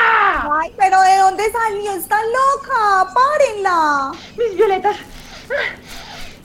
Ay, 0.62 0.74
pero 0.78 1.02
¿de 1.02 1.18
dónde 1.18 1.44
salió? 1.52 1.92
¡Está 1.92 2.18
loca! 2.24 3.14
¡Párenla! 3.14 4.12
Mis 4.38 4.56
violetas. 4.56 4.98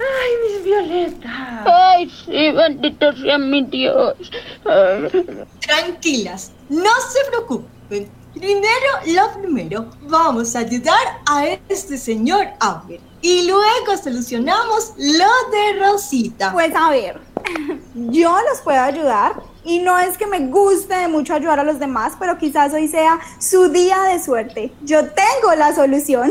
Ay, 0.01 0.31
mis 0.49 0.65
violetas. 0.65 1.67
Ay, 1.67 2.11
sí, 2.11 2.53
bendito 2.53 3.13
sea 3.13 3.39
mi 3.39 3.63
Dios. 3.63 4.17
Ay. 4.65 5.47
Tranquilas, 5.61 6.53
no 6.69 6.91
se 7.01 7.25
preocupen. 7.31 8.20
Primero, 8.35 8.65
lo 9.07 9.41
primero, 9.41 9.87
vamos 10.03 10.55
a 10.55 10.61
ayudar 10.61 11.21
a 11.27 11.47
este 11.69 11.99
señor 11.99 12.47
Amber. 12.61 13.01
Y 13.23 13.47
luego 13.49 13.97
solucionamos 14.03 14.93
lo 14.97 15.51
de 15.51 15.81
Rosita. 15.81 16.53
Pues 16.53 16.73
a 16.75 16.91
ver, 16.91 17.21
yo 17.95 18.35
los 18.49 18.61
puedo 18.63 18.81
ayudar, 18.81 19.43
Y 19.65 19.81
no 19.81 19.99
es 19.99 20.17
que 20.17 20.27
me 20.27 20.47
guste 20.47 21.07
mucho 21.09 21.35
ayudar 21.35 21.61
a 21.61 21.65
los 21.65 21.79
demás, 21.79 22.15
pero 22.19 22.39
quizás 22.39 22.73
hoy 22.73 22.89
sea 22.89 23.19
su 23.39 23.69
día 23.69 24.01
de 24.05 24.23
suerte. 24.23 24.73
Yo 24.83 25.01
tengo 25.01 25.55
la 25.57 25.75
solución. 25.75 26.31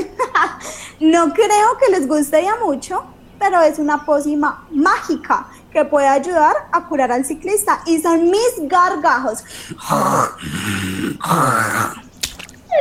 no 1.00 1.34
creo 1.34 1.78
que 1.80 1.92
les 1.92 2.08
guste 2.08 2.42
ya 2.44 2.56
mucho, 2.64 3.04
pero 3.38 3.62
es 3.62 3.78
una 3.78 4.06
pócima 4.06 4.66
mágica 4.72 5.48
que 5.72 5.86
puede 5.86 6.08
ayudar 6.08 6.56
a 6.72 6.86
curar 6.88 7.12
al 7.12 7.26
ciclista. 7.26 7.82
Y 7.86 8.02
son 8.02 8.30
mis 8.30 8.54
gargajos. 8.60 9.44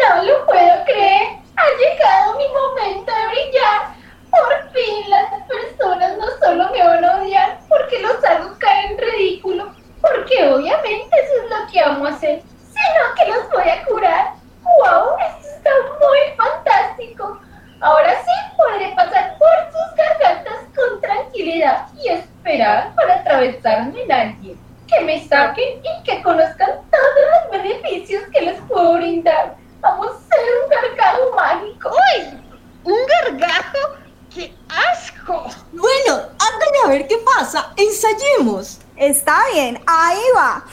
No 0.03 0.23
lo 0.23 0.47
puedo 0.47 0.85
creer. 0.85 1.39
Ha 1.57 1.67
llegado 1.79 2.39
mi 2.39 2.49
momento 2.49 3.13
de 3.13 3.27
brillar. 3.29 3.99
Por 4.31 4.73
fin 4.73 5.11
las 5.11 5.31
personas 5.49 6.19
no 6.19 6.27
solo 6.41 6.71
me 6.71 6.83
van 6.83 7.05
a 7.05 7.17
odiar 7.17 7.61
porque 7.69 7.99
los 8.01 8.23
hago 8.25 8.57
caer 8.59 8.93
en 8.93 8.99
ridículo, 8.99 9.73
porque 10.01 10.49
obviamente 10.49 11.17
eso 11.25 11.35
es 11.43 11.51
lo 11.51 11.73
que 11.73 11.81
amo 11.81 12.07
hacer, 12.07 12.43
sino 12.69 13.15
que 13.17 13.27
los 13.33 13.51
voy 13.51 13.69
a 13.69 13.85
curar. 13.87 14.35
¡Wow! 14.63 15.17
Esto 15.19 15.49
está 15.57 15.71
muy 15.99 16.37
fantástico. 16.37 17.41
Ahora 17.81 18.23
sí 18.25 18.57
podré 18.57 18.93
pasar 18.95 19.39
por 19.39 19.49
sus 19.71 19.97
gargantas 19.97 20.65
con 20.75 21.01
tranquilidad 21.01 21.87
y 21.95 22.09
esperar 22.09 22.95
para 22.97 23.21
atravesarme 23.21 24.03
en 24.03 24.13
alguien. 24.13 24.59
Que 24.89 25.01
me 25.05 25.27
saquen 25.29 25.81
y 25.85 26.03
que 26.03 26.23
conozcan 26.23 26.71
todos 26.91 27.53
los 27.53 27.63
beneficios 27.63 28.25
que 28.33 28.41
les 28.41 28.61
puedo 28.63 28.95
brindar. 28.95 29.57
Vamos 29.81 30.09
a 30.09 30.35
ser 30.35 30.41
un 30.65 30.71
gargajo 30.71 31.37
mágico. 31.37 31.91
¡Uy! 31.91 32.41
¿Un 32.85 32.99
gargajo? 33.07 33.97
¡Qué 34.35 34.53
asco! 34.69 35.47
Bueno, 35.73 36.23
háganle 36.39 36.79
a 36.85 36.89
ver 36.89 37.07
qué 37.07 37.19
pasa. 37.19 37.73
Ensayemos. 37.77 38.81
Está 38.97 39.39
bien, 39.53 39.81
ahí 39.87 40.23
va. 40.35 40.65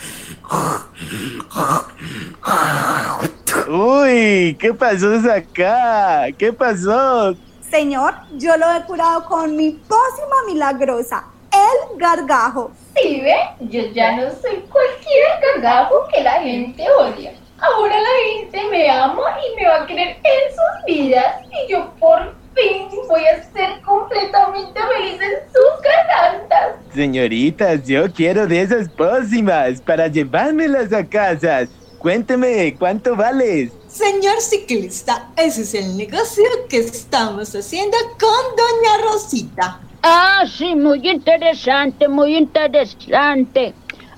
¿Qué 4.58 4.74
pasó 4.74 5.16
acá? 5.32 6.26
¿Qué 6.38 6.52
pasó? 6.54 7.36
Señor, 7.70 8.14
yo 8.34 8.56
lo 8.58 8.72
he 8.72 8.82
curado 8.84 9.26
con 9.26 9.56
mi 9.56 9.72
pócima 9.72 10.36
milagrosa, 10.48 11.26
el 11.52 11.98
gargajo. 11.98 12.72
¿Sí 12.96 13.22
ve? 13.22 13.36
Yo 13.62 13.82
ya 13.94 14.16
no 14.16 14.30
soy 14.42 14.64
cualquier 14.72 15.26
gargajo 15.42 16.08
que 16.14 16.22
la 16.22 16.34
gente 16.42 16.86
odia. 17.00 17.34
Ahora 17.60 17.96
la 18.00 18.10
gente 18.34 18.60
me 18.70 18.90
ama 18.90 19.22
y 19.42 19.56
me 19.56 19.68
va 19.68 19.84
a 19.84 19.88
querer 19.88 20.18
en 20.24 20.52
sus 20.52 20.86
vidas 20.86 21.26
y 21.52 21.72
yo 21.72 21.90
por 22.00 22.34
fin 22.54 22.88
voy 23.08 23.26
a 23.26 23.44
ser 23.52 23.82
completamente 23.82 24.80
feliz 24.96 25.20
en 25.22 25.52
sus 25.52 25.82
gargantas. 25.82 26.76
Señoritas, 26.94 27.84
yo 27.86 28.12
quiero 28.12 28.46
de 28.48 28.62
esas 28.62 28.90
pócimas 28.90 29.82
para 29.82 30.08
llevármelas 30.08 30.94
a 30.94 31.04
casa. 31.06 31.68
Cuénteme, 32.06 32.76
¿cuánto 32.78 33.16
vales? 33.16 33.72
Señor 33.88 34.40
ciclista, 34.40 35.30
ese 35.36 35.64
es 35.64 35.74
el 35.74 35.98
negocio 35.98 36.44
que 36.70 36.78
estamos 36.78 37.56
haciendo 37.56 37.98
con 38.20 38.30
Doña 38.56 39.12
Rosita. 39.12 39.80
Ah, 40.04 40.44
sí, 40.48 40.76
muy 40.76 41.10
interesante, 41.10 42.08
muy 42.08 42.38
interesante. 42.38 43.74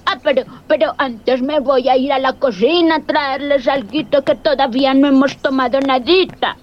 Ah, 0.05 0.19
pero, 0.21 0.43
pero 0.67 0.95
antes 0.97 1.41
me 1.41 1.61
voy 1.61 1.87
a 1.87 1.95
ir 1.95 2.11
a 2.11 2.19
la 2.19 2.33
cocina 2.33 2.97
a 2.97 3.03
traerles 3.03 3.65
algo 3.69 4.21
que 4.21 4.35
todavía 4.35 4.93
no 4.93 5.07
hemos 5.07 5.37
tomado 5.37 5.79
nadita. 5.79 6.57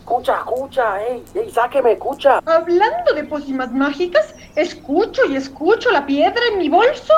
Escucha, 0.00 0.38
escucha, 0.38 1.06
ey, 1.06 1.22
ey, 1.36 1.48
sáqueme, 1.48 1.92
escucha. 1.92 2.40
Hablando 2.44 3.12
de 3.14 3.22
pócimas 3.22 3.70
mágicas, 3.70 4.34
escucho 4.56 5.22
y 5.26 5.36
escucho 5.36 5.92
la 5.92 6.04
piedra 6.04 6.42
en 6.50 6.58
mi 6.58 6.68
bolso. 6.68 7.14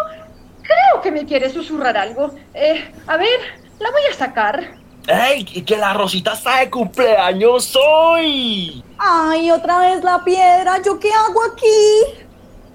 Creo 0.65 1.03
que 1.03 1.13
me 1.13 1.25
quiere 1.25 1.51
susurrar 1.51 1.97
algo. 1.97 2.35
Eh, 2.55 2.93
a 3.07 3.17
ver, 3.17 3.39
la 3.79 3.91
voy 3.91 4.03
a 4.11 4.15
sacar. 4.15 4.75
¡Ey! 5.07 5.45
¡Que 5.45 5.77
la 5.77 5.93
Rosita 5.93 6.33
está 6.33 6.61
de 6.61 6.71
cumpleaños 6.71 7.77
hoy! 7.77 8.83
Ay, 8.97 9.51
otra 9.51 9.79
vez 9.81 10.03
la 10.03 10.25
piedra. 10.25 10.81
¿Yo 10.83 10.99
qué 10.99 11.11
hago 11.13 11.43
aquí? 11.53 12.25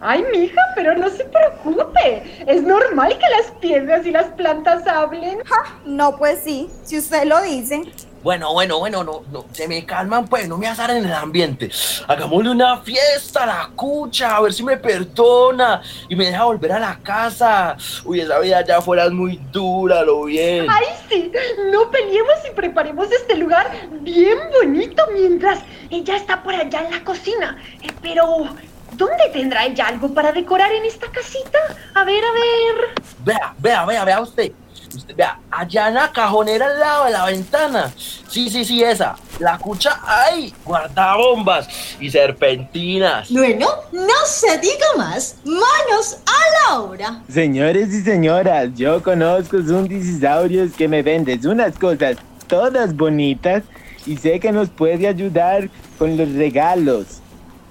Ay, 0.01 0.23
mija, 0.31 0.61
pero 0.75 0.95
no 0.95 1.09
se 1.09 1.25
preocupe. 1.25 2.43
Es 2.47 2.61
normal 2.61 3.17
que 3.17 3.29
las 3.35 3.51
piedras 3.59 4.05
y 4.05 4.11
las 4.11 4.27
plantas 4.27 4.87
hablen. 4.87 5.39
No, 5.85 6.15
pues 6.17 6.41
sí, 6.43 6.69
si 6.83 6.99
usted 6.99 7.23
lo 7.25 7.41
dice. 7.41 7.81
Bueno, 8.21 8.51
bueno, 8.51 8.79
bueno, 8.79 9.03
no, 9.03 9.23
no, 9.31 9.45
se 9.53 9.67
me 9.67 9.85
calman 9.85 10.27
pues, 10.27 10.47
no 10.47 10.57
me 10.57 10.67
azaren 10.67 10.97
en 10.97 11.05
el 11.05 11.13
ambiente. 11.13 11.71
Hagámosle 12.07 12.51
una 12.51 12.77
fiesta 12.81 13.43
a 13.43 13.45
la 13.45 13.69
cucha, 13.75 14.35
a 14.35 14.41
ver 14.41 14.51
si 14.51 14.63
me 14.63 14.75
perdona 14.77 15.81
y 16.09 16.15
me 16.15 16.25
deja 16.25 16.43
volver 16.43 16.73
a 16.73 16.79
la 16.79 16.99
casa. 16.99 17.77
Uy, 18.03 18.19
esa 18.21 18.39
vida 18.39 18.63
ya 18.65 18.81
fuera 18.81 19.05
es 19.05 19.11
muy 19.11 19.37
dura, 19.51 20.03
lo 20.03 20.25
bien. 20.25 20.67
Ay, 20.69 20.85
sí, 21.09 21.31
no 21.71 21.89
peleemos 21.89 22.35
y 22.49 22.53
preparemos 22.53 23.09
este 23.11 23.37
lugar 23.37 23.71
bien 24.01 24.37
bonito 24.51 25.03
mientras 25.13 25.59
ella 25.89 26.17
está 26.17 26.43
por 26.43 26.53
allá 26.53 26.81
en 26.81 26.91
la 26.91 27.03
cocina. 27.03 27.57
Eh, 27.81 27.87
pero, 28.01 28.49
¿dónde 28.93 29.29
tendrá 29.31 29.65
ella 29.65 29.87
algo 29.87 30.13
para 30.13 30.33
decorar 30.33 30.71
en 30.73 30.83
esta 30.83 31.09
casita? 31.09 31.57
A 31.93 32.03
ver, 32.03 32.23
a 32.23 32.31
ver. 32.33 33.03
Vea, 33.23 33.53
vea, 33.59 33.85
vea, 33.85 34.03
vea 34.03 34.21
usted. 34.21 34.51
Usted, 34.95 35.15
vea, 35.15 35.39
allá 35.51 35.87
en 35.89 35.93
la 35.95 36.11
cajonera 36.11 36.65
al 36.65 36.79
lado 36.79 37.05
de 37.05 37.11
la 37.11 37.25
ventana. 37.25 37.93
Sí, 37.95 38.49
sí, 38.49 38.65
sí, 38.65 38.83
esa. 38.83 39.15
La 39.39 39.57
cucha 39.57 39.99
ahí, 40.05 40.53
guardabombas 40.65 41.67
y 41.99 42.09
serpentinas. 42.09 43.31
Bueno, 43.31 43.67
no 43.91 44.25
se 44.25 44.57
diga 44.57 44.87
más. 44.97 45.35
Manos 45.45 46.17
a 46.25 46.71
la 46.73 46.79
obra. 46.79 47.21
Señores 47.31 47.89
y 47.93 48.01
señoras, 48.01 48.69
yo 48.75 49.01
conozco 49.03 49.57
un 49.57 49.87
dinosaurios 49.87 50.73
que 50.73 50.87
me 50.87 51.01
vendes 51.01 51.45
unas 51.45 51.77
cosas 51.77 52.17
todas 52.47 52.95
bonitas 52.95 53.63
y 54.05 54.17
sé 54.17 54.39
que 54.39 54.51
nos 54.51 54.69
puede 54.69 55.07
ayudar 55.07 55.69
con 55.97 56.17
los 56.17 56.33
regalos. 56.33 57.21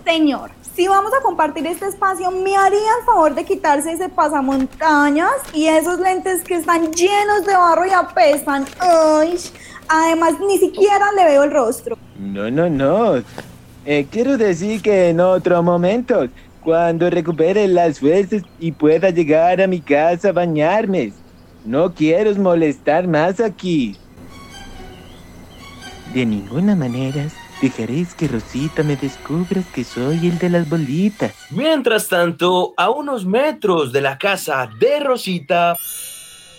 Señor, 0.05 0.51
si 0.79 0.87
vamos 0.87 1.11
a 1.13 1.21
compartir 1.21 1.67
este 1.67 1.87
espacio, 1.87 2.31
¿me 2.31 2.57
haría 2.57 2.79
el 2.79 3.05
favor 3.05 3.35
de 3.35 3.45
quitarse 3.45 3.91
ese 3.91 4.09
pasamontañas 4.09 5.33
y 5.53 5.67
esos 5.67 5.99
lentes 5.99 6.45
que 6.45 6.55
están 6.55 6.93
llenos 6.93 7.45
de 7.45 7.53
barro 7.53 7.85
y 7.85 7.91
apestan? 7.91 8.65
Ay, 8.79 9.37
además, 9.89 10.35
ni 10.39 10.57
siquiera 10.57 11.11
le 11.17 11.25
veo 11.25 11.43
el 11.43 11.51
rostro. 11.51 11.99
No, 12.17 12.49
no, 12.49 12.71
no. 12.71 13.21
Eh, 13.85 14.07
quiero 14.09 14.39
decir 14.39 14.81
que 14.81 15.09
en 15.09 15.19
otro 15.19 15.61
momento, 15.65 16.29
cuando 16.63 17.11
recupere 17.11 17.67
las 17.67 17.99
fuerzas 17.99 18.45
y 18.61 18.71
pueda 18.71 19.11
llegar 19.11 19.61
a 19.61 19.67
mi 19.67 19.81
casa 19.81 20.29
a 20.29 20.33
bañarme. 20.33 21.13
No 21.65 21.93
quiero 21.93 22.33
molestar 22.37 23.09
más 23.09 23.41
aquí. 23.41 23.97
De 26.15 26.25
ninguna 26.25 26.77
manera 26.77 27.27
dejaréis 27.61 28.15
que 28.15 28.29
Rosita 28.29 28.83
me 28.83 28.97
descubra 28.97 29.63
que 29.75 29.85
soy 29.85 30.29
el 30.29 30.39
de 30.39 30.51
las 30.51 30.69
bolitas. 30.69 31.33
Mientras 31.51 32.09
tanto, 32.09 32.75
a 32.77 32.91
unos 32.91 33.25
metros 33.25 33.93
de 33.93 34.01
la 34.01 34.19
casa 34.19 34.69
de 34.79 35.01
Rosita, 35.01 35.75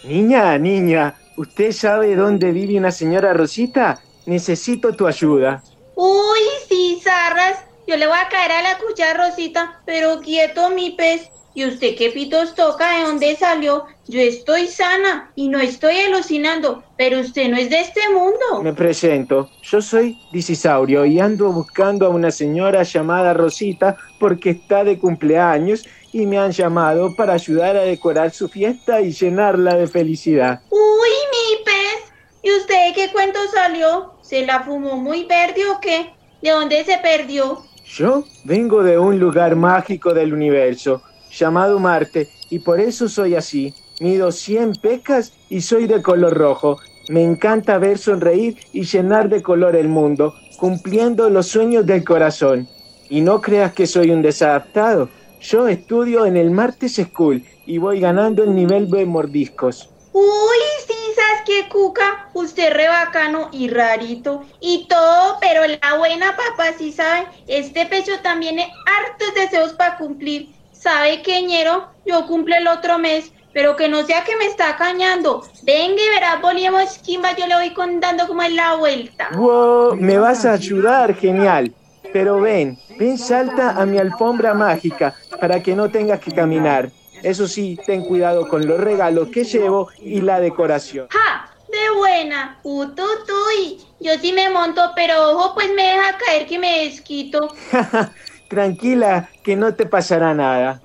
Niña, 0.04 0.58
niña, 0.58 1.16
¿usted 1.36 1.74
sabe 1.74 2.16
dónde 2.16 2.54
vive 2.54 2.78
una 2.78 2.92
señora 2.92 3.34
Rosita? 3.34 4.02
Necesito 4.26 4.96
tu 4.96 5.08
ayuda. 5.08 5.62
Uy, 5.96 6.40
sí, 6.70 7.02
zarras. 7.04 7.66
Yo 7.86 7.98
le 7.98 8.08
voy 8.08 8.18
a 8.18 8.30
caer 8.30 8.52
a 8.52 8.62
la 8.62 8.78
cuchara, 8.78 9.28
Rosita, 9.28 9.82
pero 9.86 10.22
quieto, 10.22 10.70
mi 10.70 10.92
pez. 10.92 11.30
¿Y 11.60 11.66
usted 11.66 11.98
qué 11.98 12.10
pitos 12.12 12.56
toca? 12.56 13.00
¿De 13.00 13.04
dónde 13.04 13.36
salió? 13.36 13.84
Yo 14.08 14.22
estoy 14.22 14.68
sana 14.68 15.30
y 15.36 15.50
no 15.50 15.60
estoy 15.60 15.98
alucinando, 15.98 16.86
pero 16.96 17.20
usted 17.20 17.50
no 17.50 17.58
es 17.58 17.70
de 17.70 17.82
este 17.82 18.00
mundo. 18.14 18.64
Me 18.64 18.72
presento, 18.72 19.50
yo 19.62 19.82
soy 19.82 20.18
Dicisaurio 20.32 21.06
y 21.06 21.20
ando 21.20 21.52
buscando 21.52 22.06
a 22.06 22.12
una 22.12 22.32
señora 22.32 22.84
llamada 22.84 23.34
Rosita 23.34 23.98
porque 24.22 24.52
está 24.52 24.86
de 24.86 24.98
cumpleaños 24.98 25.86
y 26.14 26.26
me 26.26 26.40
han 26.40 26.54
llamado 26.54 27.14
para 27.14 27.34
ayudar 27.34 27.76
a 27.76 27.82
decorar 27.82 28.32
su 28.32 28.48
fiesta 28.48 29.02
y 29.02 29.12
llenarla 29.12 29.76
de 29.76 29.88
felicidad. 29.88 30.62
Uy, 30.70 30.80
mi 30.80 31.66
pez. 31.66 32.14
¿Y 32.42 32.58
usted 32.58 32.96
qué 32.96 33.12
cuento 33.12 33.38
salió? 33.54 34.14
¿Se 34.22 34.46
la 34.46 34.64
fumó 34.64 34.96
muy 34.96 35.26
verde 35.26 35.66
o 35.66 35.82
qué? 35.82 36.14
¿De 36.42 36.52
dónde 36.52 36.86
se 36.86 36.98
perdió? 37.00 37.66
Yo 37.86 38.24
vengo 38.46 38.82
de 38.82 38.98
un 38.98 39.20
lugar 39.20 39.58
mágico 39.58 40.14
del 40.14 40.34
universo 40.34 41.02
llamado 41.32 41.80
Marte 41.80 42.30
y 42.50 42.60
por 42.60 42.80
eso 42.80 43.08
soy 43.08 43.36
así. 43.36 43.74
Mido 44.00 44.32
100 44.32 44.74
pecas 44.74 45.34
y 45.50 45.62
soy 45.62 45.88
de 45.88 46.02
color 46.02 46.34
rojo. 46.34 46.80
Me 47.10 47.24
encanta 47.24 47.78
ver 47.78 47.98
sonreír 47.98 48.58
y 48.72 48.84
llenar 48.84 49.30
de 49.30 49.42
color 49.42 49.76
el 49.76 49.88
mundo, 49.88 50.36
cumpliendo 50.58 51.30
los 51.30 51.48
sueños 51.48 51.86
del 51.86 52.04
corazón. 52.04 52.68
Y 53.10 53.22
no 53.22 53.42
creas 53.42 53.74
que 53.74 53.88
soy 53.88 54.12
un 54.12 54.22
desadaptado. 54.22 55.10
Yo 55.42 55.68
estudio 55.68 56.26
en 56.26 56.38
el 56.38 56.52
Martes 56.52 56.96
School 56.96 57.44
y 57.66 57.78
voy 57.78 58.00
ganando 58.00 58.44
el 58.44 58.54
nivel 58.54 58.90
de 58.90 59.06
mordiscos. 59.06 59.90
Uy, 60.12 60.58
sí, 60.88 60.94
¿sabes 61.16 61.42
qué, 61.46 61.70
Cuca? 61.70 62.30
Usted 62.34 62.74
re 62.74 62.88
bacano 62.88 63.50
y 63.52 63.70
rarito 63.70 64.44
y 64.60 64.88
todo, 64.88 65.38
pero 65.40 65.62
la 65.66 65.98
buena 65.98 66.36
papá, 66.36 66.74
sí 66.78 66.92
sabe, 66.92 67.28
este 67.48 67.86
pecho 67.86 68.12
también 68.22 68.56
tiene 68.56 68.74
hartos 68.86 69.34
deseos 69.36 69.74
para 69.74 69.98
cumplir. 69.98 70.59
¿Sabe 70.80 71.22
qué, 71.22 71.42
ñero? 71.44 71.90
Yo 72.06 72.26
cumple 72.26 72.58
el 72.58 72.68
otro 72.68 72.98
mes, 72.98 73.32
pero 73.54 73.76
que 73.76 73.88
no 73.88 74.04
sea 74.04 74.24
que 74.24 74.36
me 74.38 74.46
está 74.46 74.76
cañando. 74.78 75.44
Venga 75.64 76.02
y 76.02 76.10
verá, 76.10 76.38
volvemos, 76.38 76.98
Kimba, 77.00 77.36
yo 77.36 77.48
le 77.48 77.56
voy 77.56 77.74
contando 77.74 78.28
cómo 78.28 78.42
es 78.42 78.54
la 78.54 78.76
vuelta. 78.76 79.30
Wow, 79.36 79.96
me 79.96 80.18
vas 80.18 80.46
a 80.46 80.54
ayudar, 80.54 81.14
genial. 81.16 81.74
Pero 82.12 82.40
ven, 82.42 82.80
ven, 82.98 83.18
salta 83.18 83.72
a 83.72 83.86
mi 83.86 84.00
alfombra 84.00 84.54
mágica 84.54 85.14
para 85.40 85.62
que 85.62 85.76
no 85.76 85.90
tengas 85.92 86.20
que 86.20 86.32
caminar. 86.32 86.90
Eso 87.22 87.48
sí, 87.48 87.78
ten 87.86 88.04
cuidado 88.04 88.48
con 88.48 88.66
los 88.66 88.80
regalos 88.80 89.28
que 89.30 89.44
llevo 89.44 89.90
y 90.00 90.22
la 90.22 90.40
decoración. 90.40 91.08
¡Ja! 91.12 91.46
De 91.68 91.98
buena, 91.98 92.58
ututuy. 92.64 93.80
Yo 94.00 94.14
sí 94.20 94.34
me 94.34 94.50
monto, 94.50 94.82
pero 94.96 95.34
ojo, 95.34 95.54
pues 95.54 95.70
me 95.76 95.84
deja 95.84 96.18
caer 96.18 96.48
que 96.48 96.58
me 96.58 96.86
desquito. 96.86 97.54
Tranquila, 98.50 99.30
que 99.44 99.56
no 99.56 99.74
te 99.76 99.86
pasará 99.86 100.34
nada. 100.34 100.82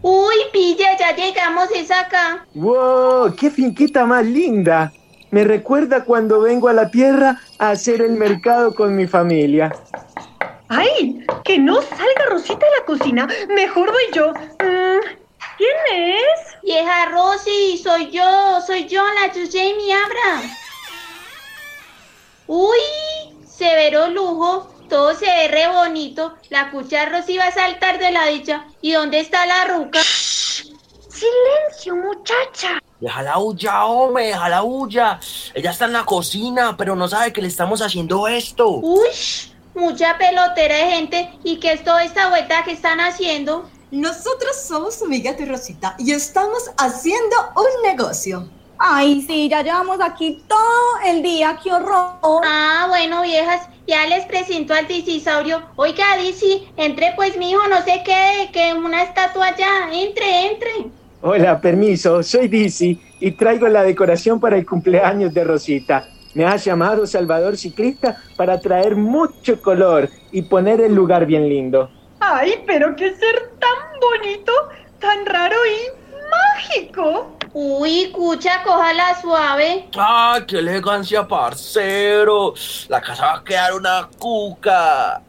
Uy, 0.00 0.34
pilla, 0.52 0.96
ya 0.98 1.14
llegamos, 1.16 1.68
es 1.74 1.90
acá. 1.90 2.46
¡Wow! 2.54 3.34
¡Qué 3.34 3.50
finquita 3.50 4.04
más 4.06 4.24
linda! 4.24 4.92
Me 5.30 5.42
recuerda 5.44 6.04
cuando 6.04 6.42
vengo 6.42 6.68
a 6.68 6.72
la 6.72 6.90
tierra 6.90 7.40
a 7.58 7.70
hacer 7.70 8.00
el 8.00 8.12
mercado 8.12 8.74
con 8.74 8.94
mi 8.94 9.06
familia. 9.06 9.74
¡Ay! 10.68 11.24
Que 11.42 11.58
no 11.58 11.82
salga 11.82 12.26
Rosita 12.30 12.64
de 12.66 12.78
la 12.78 12.84
cocina. 12.86 13.28
Mejor 13.48 13.90
voy 13.90 14.04
yo. 14.12 14.32
Mm, 14.32 15.00
¿Quién 15.58 16.14
es? 16.14 16.62
Vieja 16.62 17.06
Rosy, 17.06 17.78
soy 17.82 18.10
yo, 18.10 18.60
soy 18.66 18.86
yo, 18.86 19.02
la 19.02 19.32
Jamie 19.32 19.94
Abra. 19.94 20.48
Uy, 22.46 22.78
severo 23.46 24.10
lujo, 24.10 24.73
todo 24.88 25.14
se 25.14 25.26
ve 25.26 25.48
re 25.48 25.68
bonito. 25.68 26.34
La 26.50 26.70
cucha 26.70 27.06
Rosy 27.06 27.36
va 27.36 27.46
a 27.46 27.52
saltar 27.52 27.98
de 27.98 28.10
la 28.10 28.26
dicha. 28.26 28.66
¿Y 28.80 28.92
dónde 28.92 29.20
está 29.20 29.46
la 29.46 29.64
ruca? 29.64 30.00
Silencio, 30.02 31.96
muchacha. 31.96 32.80
Deja 33.00 33.22
la 33.22 33.38
huya, 33.38 33.84
hombre, 33.84 34.26
deja 34.28 34.48
la 34.48 34.62
huya. 34.62 35.20
Ella 35.54 35.70
está 35.70 35.84
en 35.84 35.92
la 35.92 36.04
cocina, 36.04 36.76
pero 36.76 36.96
no 36.96 37.08
sabe 37.08 37.32
que 37.32 37.42
le 37.42 37.48
estamos 37.48 37.82
haciendo 37.82 38.26
esto. 38.28 38.68
Uy, 38.68 39.08
mucha 39.74 40.16
pelotera 40.18 40.76
de 40.76 40.90
gente. 40.92 41.38
¿Y 41.44 41.58
qué 41.58 41.72
es 41.72 41.84
toda 41.84 42.04
esta 42.04 42.30
vuelta 42.30 42.64
que 42.64 42.72
están 42.72 43.00
haciendo? 43.00 43.68
Nosotros 43.90 44.56
somos 44.66 45.02
amigas 45.02 45.38
de 45.38 45.46
Rosita 45.46 45.94
y 45.98 46.12
estamos 46.12 46.70
haciendo 46.78 47.36
un 47.56 47.82
negocio. 47.88 48.48
Ay, 48.78 49.22
sí, 49.22 49.48
ya 49.48 49.62
llevamos 49.62 49.98
aquí 50.00 50.42
todo 50.48 50.58
el 51.06 51.22
día, 51.22 51.58
qué 51.62 51.72
horror. 51.72 52.42
Ah, 52.44 52.86
bueno, 52.88 53.22
viejas, 53.22 53.68
ya 53.86 54.06
les 54.06 54.24
presento 54.26 54.74
al 54.74 54.86
dicisaurio. 54.86 55.62
Oiga, 55.76 56.16
Disi, 56.16 56.68
entre 56.76 57.12
pues, 57.16 57.36
mijo, 57.36 57.66
no 57.68 57.82
sé 57.82 58.02
qué, 58.04 58.50
que 58.52 58.74
una 58.74 59.02
estatua 59.02 59.48
allá. 59.48 59.90
Entre, 59.92 60.50
entre. 60.50 60.70
Hola, 61.22 61.58
permiso, 61.58 62.22
soy 62.22 62.48
Dizzy 62.48 63.00
y 63.18 63.30
traigo 63.30 63.66
la 63.68 63.82
decoración 63.82 64.38
para 64.38 64.58
el 64.58 64.66
cumpleaños 64.66 65.32
de 65.32 65.44
Rosita. 65.44 66.06
Me 66.34 66.44
ha 66.44 66.56
llamado 66.56 67.06
Salvador 67.06 67.56
Ciclista 67.56 68.20
para 68.36 68.60
traer 68.60 68.96
mucho 68.96 69.62
color 69.62 70.10
y 70.32 70.42
poner 70.42 70.80
el 70.80 70.94
lugar 70.94 71.24
bien 71.24 71.48
lindo. 71.48 71.88
Ay, 72.20 72.62
pero 72.66 72.94
qué 72.96 73.14
ser 73.14 73.52
tan 73.58 74.00
bonito, 74.00 74.52
tan 74.98 75.24
raro 75.24 75.56
y 75.64 76.70
mágico. 76.74 77.38
Uy, 77.56 78.10
cucha, 78.10 78.64
cójala 78.64 79.20
suave. 79.20 79.84
¡Ah, 79.96 80.40
qué 80.44 80.58
elegancia, 80.58 81.28
parcero! 81.28 82.52
La 82.88 83.00
casa 83.00 83.26
va 83.26 83.34
a 83.36 83.44
quedar 83.44 83.74
una 83.74 84.08
cuca. 84.18 85.22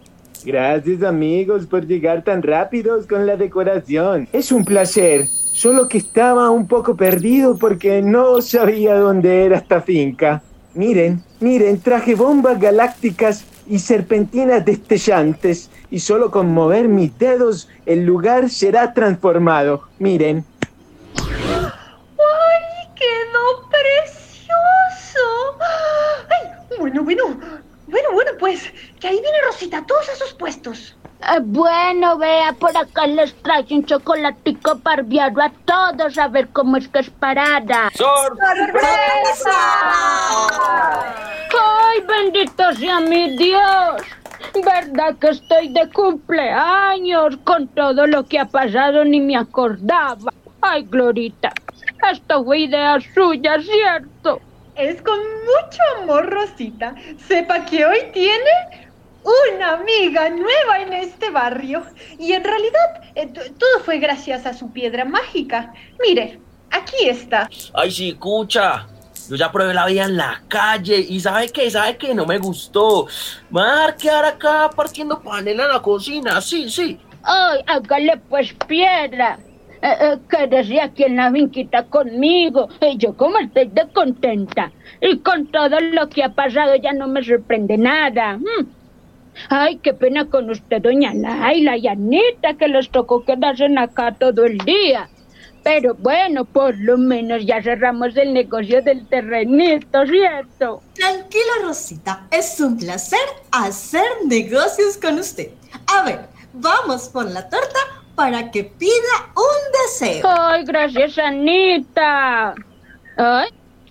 Gracias 0.44 1.04
amigos 1.04 1.68
por 1.68 1.86
llegar 1.86 2.24
tan 2.24 2.42
rápidos 2.42 3.06
con 3.06 3.28
la 3.28 3.36
decoración. 3.36 4.28
Es 4.34 4.52
un 4.52 4.66
placer, 4.66 5.28
solo 5.28 5.88
que 5.88 6.00
estaba 6.00 6.50
un 6.50 6.68
poco 6.68 6.98
perdido 6.98 7.60
porque 7.60 8.02
no 8.02 8.42
sabía 8.42 8.96
dónde 8.96 9.46
era 9.46 9.58
esta 9.58 9.84
finca. 9.84 10.42
Miren, 10.74 11.24
miren, 11.40 11.80
traje 11.80 12.16
bombas 12.16 12.60
galácticas 12.60 13.46
y 13.68 13.78
serpentinas 13.78 14.66
destellantes 14.66 15.70
y 15.92 16.00
solo 16.00 16.32
con 16.32 16.52
mover 16.52 16.88
mis 16.88 17.16
dedos 17.20 17.70
el 17.86 18.04
lugar 18.04 18.50
será 18.50 18.96
transformado. 18.96 19.84
Miren. 20.00 20.44
¡Ay, 23.06 23.28
quedó 23.32 23.70
precioso! 23.70 25.58
¡Ay! 26.30 26.52
Bueno, 26.80 27.04
bueno, 27.04 27.24
bueno, 27.88 28.12
bueno, 28.14 28.32
pues, 28.40 28.72
que 29.00 29.08
ahí 29.08 29.22
viene 29.22 29.38
Rosita, 29.46 29.86
todos 29.86 30.10
a 30.10 30.16
sus 30.16 30.34
puestos. 30.34 30.96
Eh, 31.22 31.40
bueno, 31.42 32.18
vea, 32.18 32.54
por 32.54 32.76
acá 32.76 33.08
les 33.08 33.34
traje 33.42 33.76
un 33.76 33.86
chocolatico 33.86 34.76
barbiado 34.84 35.42
a 35.42 35.50
todos 35.66 36.18
a 36.18 36.28
ver 36.28 36.50
cómo 36.50 36.78
es 36.78 36.88
que 36.88 37.00
es 37.00 37.10
parada. 37.10 37.92
¡Ay, 41.64 42.02
bendito 42.08 42.74
sea 42.74 43.00
mi 43.00 43.38
Dios! 43.38 44.02
¿Verdad 44.64 45.16
que 45.20 45.30
estoy 45.30 45.70
de 45.70 45.90
cumpleaños? 45.92 47.38
Con 47.44 47.68
todo 47.70 48.08
lo 48.08 48.26
que 48.26 48.40
ha 48.40 48.46
pasado 48.46 49.04
ni 49.06 49.20
me 49.20 49.38
acordaba. 49.38 50.34
Ay, 50.62 50.84
Glorita, 50.84 51.52
esto 52.12 52.44
fue 52.44 52.60
idea 52.60 52.98
suya, 53.14 53.58
¿cierto? 53.62 54.42
Es 54.76 55.02
con 55.02 55.18
mucho 55.20 55.82
amor, 56.02 56.30
Rosita. 56.30 56.96
Sepa 57.28 57.66
que 57.66 57.86
hoy 57.86 58.00
tiene 58.14 58.86
una 59.24 59.74
amiga 59.74 60.30
nueva 60.30 60.80
en 60.82 60.94
este 60.94 61.30
barrio. 61.30 61.84
Y 62.20 62.34
en 62.34 62.44
realidad 62.44 63.04
eh, 63.16 63.28
todo 63.28 63.80
fue 63.84 64.00
gracias 64.00 64.46
a 64.46 64.54
su 64.54 64.72
piedra 64.72 65.06
mágica. 65.06 65.74
Mire, 66.02 66.40
aquí 66.72 67.08
está. 67.08 67.50
Ay, 67.74 67.92
sí, 67.92 68.14
cucha. 68.14 68.88
Yo 69.30 69.36
ya 69.38 69.52
probé 69.52 69.74
la 69.74 69.88
vida 69.88 70.04
en 70.04 70.18
la 70.18 70.44
calle 70.48 71.00
y 71.00 71.20
¿sabe 71.20 71.50
qué? 71.50 71.72
¿Sabe 71.72 71.98
qué? 71.98 72.14
No 72.14 72.26
me 72.28 72.38
gustó. 72.38 73.08
Me 73.50 73.62
voy 73.62 73.64
a 73.64 73.74
dar 73.74 73.96
quedar 73.96 74.26
acá 74.26 74.70
partiendo 74.76 75.20
panela 75.20 75.64
en 75.64 75.70
la 75.70 75.82
cocina. 75.82 76.40
Sí, 76.42 76.70
sí. 76.70 77.00
Ay, 77.24 77.62
hágale 77.66 78.18
pues 78.30 78.54
piedra. 78.68 79.40
Eh, 79.86 79.98
eh, 80.02 80.18
quédese 80.28 80.82
aquí 80.82 81.04
en 81.04 81.16
la 81.16 81.32
finquita 81.32 81.84
conmigo. 81.86 82.68
Y 82.82 82.98
yo 82.98 83.16
como 83.16 83.38
estoy 83.38 83.68
de 83.68 83.88
contenta. 83.94 84.72
Y 85.00 85.20
con 85.20 85.46
todo 85.52 85.80
lo 85.80 86.10
que 86.10 86.24
ha 86.24 86.34
pasado 86.34 86.76
ya 86.76 86.92
no 86.92 87.08
me 87.08 87.24
sorprende 87.24 87.78
nada. 87.78 88.38
Mm. 88.38 88.66
Ay, 89.50 89.78
qué 89.84 89.94
pena 89.94 90.26
con 90.26 90.50
usted, 90.50 90.82
doña 90.82 91.14
Laila 91.14 91.78
y 91.78 91.88
Anita, 91.88 92.56
que 92.58 92.68
les 92.68 92.90
tocó 92.90 93.24
quedarse 93.24 93.68
acá 93.78 94.16
todo 94.18 94.46
el 94.46 94.58
día. 94.60 95.08
Pero 95.62 95.94
bueno, 95.96 96.46
por 96.46 96.76
lo 96.80 96.98
menos 96.98 97.46
ya 97.46 97.62
cerramos 97.62 98.18
el 98.18 98.34
negocio 98.34 98.82
del 98.82 99.06
terrenito, 99.08 100.04
¿cierto? 100.08 100.82
Tranquila, 100.96 101.54
Rosita. 101.64 102.28
Es 102.32 102.60
un 102.60 102.78
placer 102.78 103.28
hacer 103.52 104.08
negocios 104.26 104.98
con 104.98 105.20
usted. 105.20 105.52
A 105.96 106.04
ver, 106.04 106.22
vamos 106.54 107.10
por 107.10 107.30
la 107.30 107.48
torta 107.48 108.05
para 108.16 108.50
que 108.52 108.64
pida 108.64 109.30
un 109.36 109.72
deseo. 109.84 110.28
Ay, 110.28 110.64
gracias, 110.64 111.18
Anita. 111.18 112.56
Ay, 113.18 113.50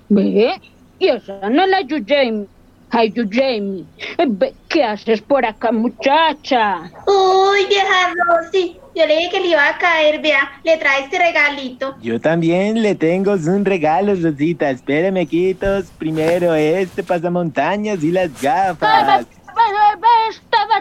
ve, 0.08 0.60
y 0.98 1.08
esa 1.08 1.48
no 1.50 1.64
es 1.64 1.70
la 1.70 1.80
Yujami. 1.82 2.46
Ay, 2.90 3.10
Yujami, 3.12 3.86
ve, 4.26 4.54
¿qué 4.68 4.84
haces 4.84 5.20
por 5.20 5.44
acá, 5.44 5.72
muchacha? 5.72 6.90
Uy, 7.06 7.66
vieja 7.68 8.12
Rosy, 8.26 8.78
yo 8.94 9.04
le 9.06 9.16
dije 9.16 9.30
que 9.30 9.40
le 9.40 9.48
iba 9.48 9.68
a 9.68 9.76
caer, 9.76 10.22
vea, 10.22 10.60
le 10.62 10.76
trae 10.76 11.02
este 11.02 11.18
regalito. 11.18 11.96
Yo 12.00 12.20
también 12.20 12.80
le 12.80 12.94
tengo 12.94 13.32
un 13.32 13.64
regalo, 13.64 14.14
Rosita. 14.14 14.70
Espérame, 14.70 15.26
quitos. 15.26 15.86
Primero 15.98 16.54
este 16.54 17.02
pasamontañas 17.02 18.02
y 18.04 18.12
las 18.12 18.30
gafas. 18.40 19.26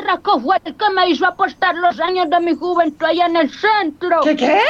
Berraco 0.04 0.40
fue 0.42 0.58
el 0.66 0.76
que 0.76 0.90
me 0.96 1.10
hizo 1.10 1.26
apostar 1.26 1.76
los 1.76 2.00
años 2.00 2.30
de 2.30 2.40
mi 2.40 2.56
juventud 2.56 3.06
allá 3.06 3.26
en 3.26 3.38
el 3.38 3.50
centro. 3.52 4.22
¿Qué 4.22 4.36
qué? 4.36 4.62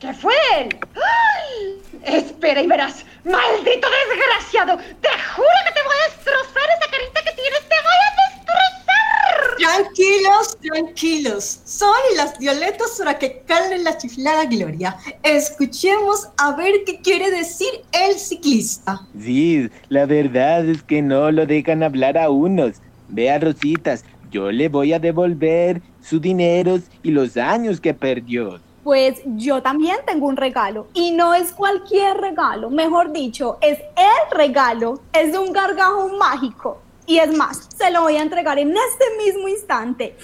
¿Qué 0.00 0.14
fue 0.14 0.34
él? 0.58 0.78
¡Ay! 0.94 1.82
Espera 2.04 2.62
y 2.62 2.66
verás. 2.66 3.04
¡Maldito 3.24 3.88
desgraciado! 4.08 4.76
Te 4.76 5.08
juro 5.34 5.58
que 5.66 5.74
te 5.74 5.82
voy 5.84 5.96
a 5.96 6.14
destrozar 6.14 6.68
esa 6.78 6.90
carita 6.90 7.20
que 7.24 7.32
tienes. 7.32 7.60
¡Te 7.68 7.74
voy 7.86 7.98
a 8.06 8.10
destrozar! 8.30 9.56
Tranquilos, 9.58 10.58
tranquilos. 10.60 11.60
Son 11.64 11.96
las 12.16 12.38
violetas 12.38 12.92
para 12.98 13.18
que 13.18 13.42
calmen 13.46 13.82
la 13.82 13.98
chiflada 13.98 14.44
gloria. 14.44 14.96
Escuchemos 15.24 16.28
a 16.36 16.54
ver 16.54 16.84
qué 16.86 17.00
quiere 17.00 17.32
decir 17.32 17.68
el 17.90 18.16
ciclista. 18.16 19.00
Sí, 19.20 19.68
la 19.88 20.06
verdad 20.06 20.64
es 20.68 20.84
que 20.84 21.02
no 21.02 21.32
lo 21.32 21.44
dejan 21.44 21.82
hablar 21.82 22.16
a 22.16 22.30
unos. 22.30 22.76
Vea, 23.08 23.38
Rositas, 23.38 24.04
yo 24.30 24.50
le 24.50 24.68
voy 24.68 24.92
a 24.92 24.98
devolver 24.98 25.82
su 26.02 26.20
dinero 26.20 26.78
y 27.02 27.10
los 27.10 27.36
años 27.36 27.80
que 27.80 27.94
perdió. 27.94 28.60
Pues 28.84 29.20
yo 29.36 29.60
también 29.60 29.96
tengo 30.06 30.26
un 30.26 30.36
regalo 30.36 30.86
y 30.94 31.10
no 31.10 31.34
es 31.34 31.52
cualquier 31.52 32.16
regalo, 32.16 32.70
mejor 32.70 33.12
dicho, 33.12 33.58
es 33.60 33.78
el 33.78 34.36
regalo, 34.38 35.00
es 35.12 35.32
de 35.32 35.38
un 35.38 35.52
gargajo 35.52 36.08
mágico. 36.16 36.80
Y 37.06 37.18
es 37.18 37.34
más, 37.34 37.68
se 37.74 37.90
lo 37.90 38.02
voy 38.02 38.16
a 38.16 38.22
entregar 38.22 38.58
en 38.58 38.68
este 38.68 39.04
mismo 39.24 39.48
instante. 39.48 40.14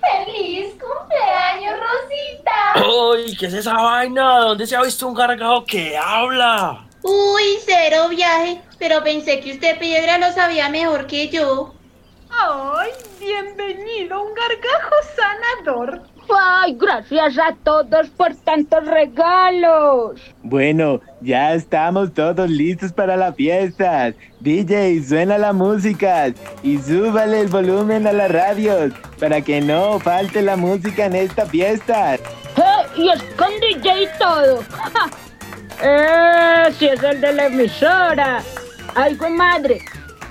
¡Feliz 0.00 0.74
cumpleaños, 0.80 1.74
Rosita! 1.78 2.86
¡Uy! 2.88 3.36
¿Qué 3.36 3.46
es 3.46 3.54
esa 3.54 3.74
vaina? 3.74 4.40
¿Dónde 4.40 4.66
se 4.66 4.74
ha 4.74 4.82
visto 4.82 5.06
un 5.06 5.14
gargajo 5.14 5.64
que 5.64 5.96
habla? 5.96 6.88
Uy, 7.02 7.58
cero 7.64 8.08
viaje, 8.08 8.60
pero 8.78 9.02
pensé 9.02 9.40
que 9.40 9.52
usted 9.52 9.78
piedra 9.78 10.18
lo 10.18 10.32
sabía 10.32 10.68
mejor 10.68 11.06
que 11.06 11.28
yo. 11.28 11.74
¡Ay! 12.30 12.90
Bienvenido, 13.18 14.22
un 14.22 14.30
gargajo 14.34 14.94
sanador. 15.16 16.02
Ay, 16.34 16.76
gracias 16.80 17.38
a 17.38 17.54
todos 17.62 18.08
por 18.10 18.34
tantos 18.36 18.86
regalos. 18.86 20.20
Bueno, 20.42 21.00
ya 21.20 21.54
estamos 21.54 22.14
todos 22.14 22.48
listos 22.48 22.92
para 22.92 23.16
la 23.16 23.32
fiesta. 23.32 24.14
DJ, 24.40 25.02
suena 25.02 25.38
la 25.38 25.52
música 25.52 26.32
y 26.62 26.78
súbale 26.78 27.40
el 27.40 27.48
volumen 27.48 28.06
a 28.06 28.12
las 28.12 28.30
radios 28.30 28.92
para 29.18 29.40
que 29.40 29.60
no 29.60 29.98
falte 29.98 30.40
la 30.40 30.56
música 30.56 31.06
en 31.06 31.16
esta 31.16 31.46
fiesta. 31.46 32.14
Eh, 32.14 32.20
y 32.96 33.08
es 33.10 33.22
con 33.36 33.50
DJ 33.60 34.08
todo. 34.18 34.62
Eh, 35.82 36.72
si 36.78 36.88
es 36.88 37.02
el 37.02 37.20
de 37.20 37.32
la 37.32 37.46
emisora. 37.46 38.42
Ay, 38.94 39.14
madre. 39.14 39.84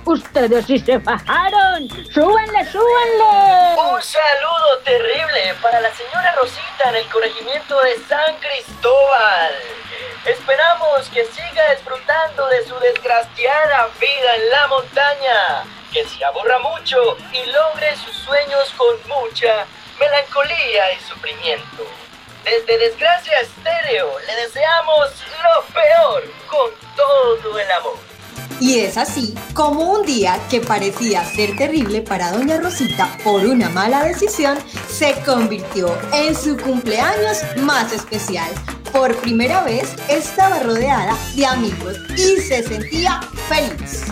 Ustedes 0.04 0.66
sí 0.66 0.78
se 0.80 0.98
bajaron. 0.98 1.88
¡Súbanle, 2.12 2.64
súbanle! 2.66 3.92
Un 3.92 4.02
saludo 4.02 4.78
terrible 4.84 5.54
para 5.62 5.80
la 5.80 5.90
señora 5.94 6.34
Rosita 6.34 6.88
en 6.88 6.96
el 6.96 7.08
corregimiento 7.08 7.80
de 7.82 7.96
San 8.08 8.34
Cristóbal. 8.40 9.52
Esperamos 10.24 11.08
que 11.08 11.24
siga 11.26 11.70
disfrutando 11.74 12.48
de 12.48 12.66
su 12.66 12.78
desgraciada 12.80 13.88
vida 14.00 14.36
en 14.36 14.50
la 14.50 14.66
montaña, 14.68 15.64
que 15.92 16.04
se 16.04 16.24
aburra 16.24 16.58
mucho 16.58 17.16
y 17.32 17.44
logre 17.50 17.94
sus 17.96 18.16
sueños 18.16 18.72
con 18.76 18.96
mucha 19.08 19.66
melancolía 20.00 20.92
y 20.94 21.00
sufrimiento. 21.00 22.01
Desde 22.44 22.76
Desgracia 22.76 23.40
Estéreo 23.40 24.18
le 24.26 24.42
deseamos 24.42 25.08
lo 25.42 25.64
peor 25.72 26.22
con 26.48 26.70
todo 26.96 27.58
el 27.58 27.70
amor. 27.70 28.12
Y 28.60 28.80
es 28.80 28.96
así 28.96 29.34
como 29.54 29.92
un 29.92 30.04
día 30.04 30.40
que 30.50 30.60
parecía 30.60 31.24
ser 31.24 31.56
terrible 31.56 32.02
para 32.02 32.32
Doña 32.32 32.58
Rosita 32.58 33.16
por 33.22 33.44
una 33.44 33.68
mala 33.68 34.04
decisión, 34.04 34.58
se 34.88 35.14
convirtió 35.24 35.96
en 36.12 36.34
su 36.34 36.56
cumpleaños 36.56 37.38
más 37.58 37.92
especial. 37.92 38.50
Por 38.92 39.16
primera 39.16 39.62
vez 39.62 39.94
estaba 40.08 40.58
rodeada 40.60 41.16
de 41.34 41.46
amigos 41.46 41.96
y 42.16 42.40
se 42.40 42.62
sentía 42.62 43.20
feliz. 43.48 44.04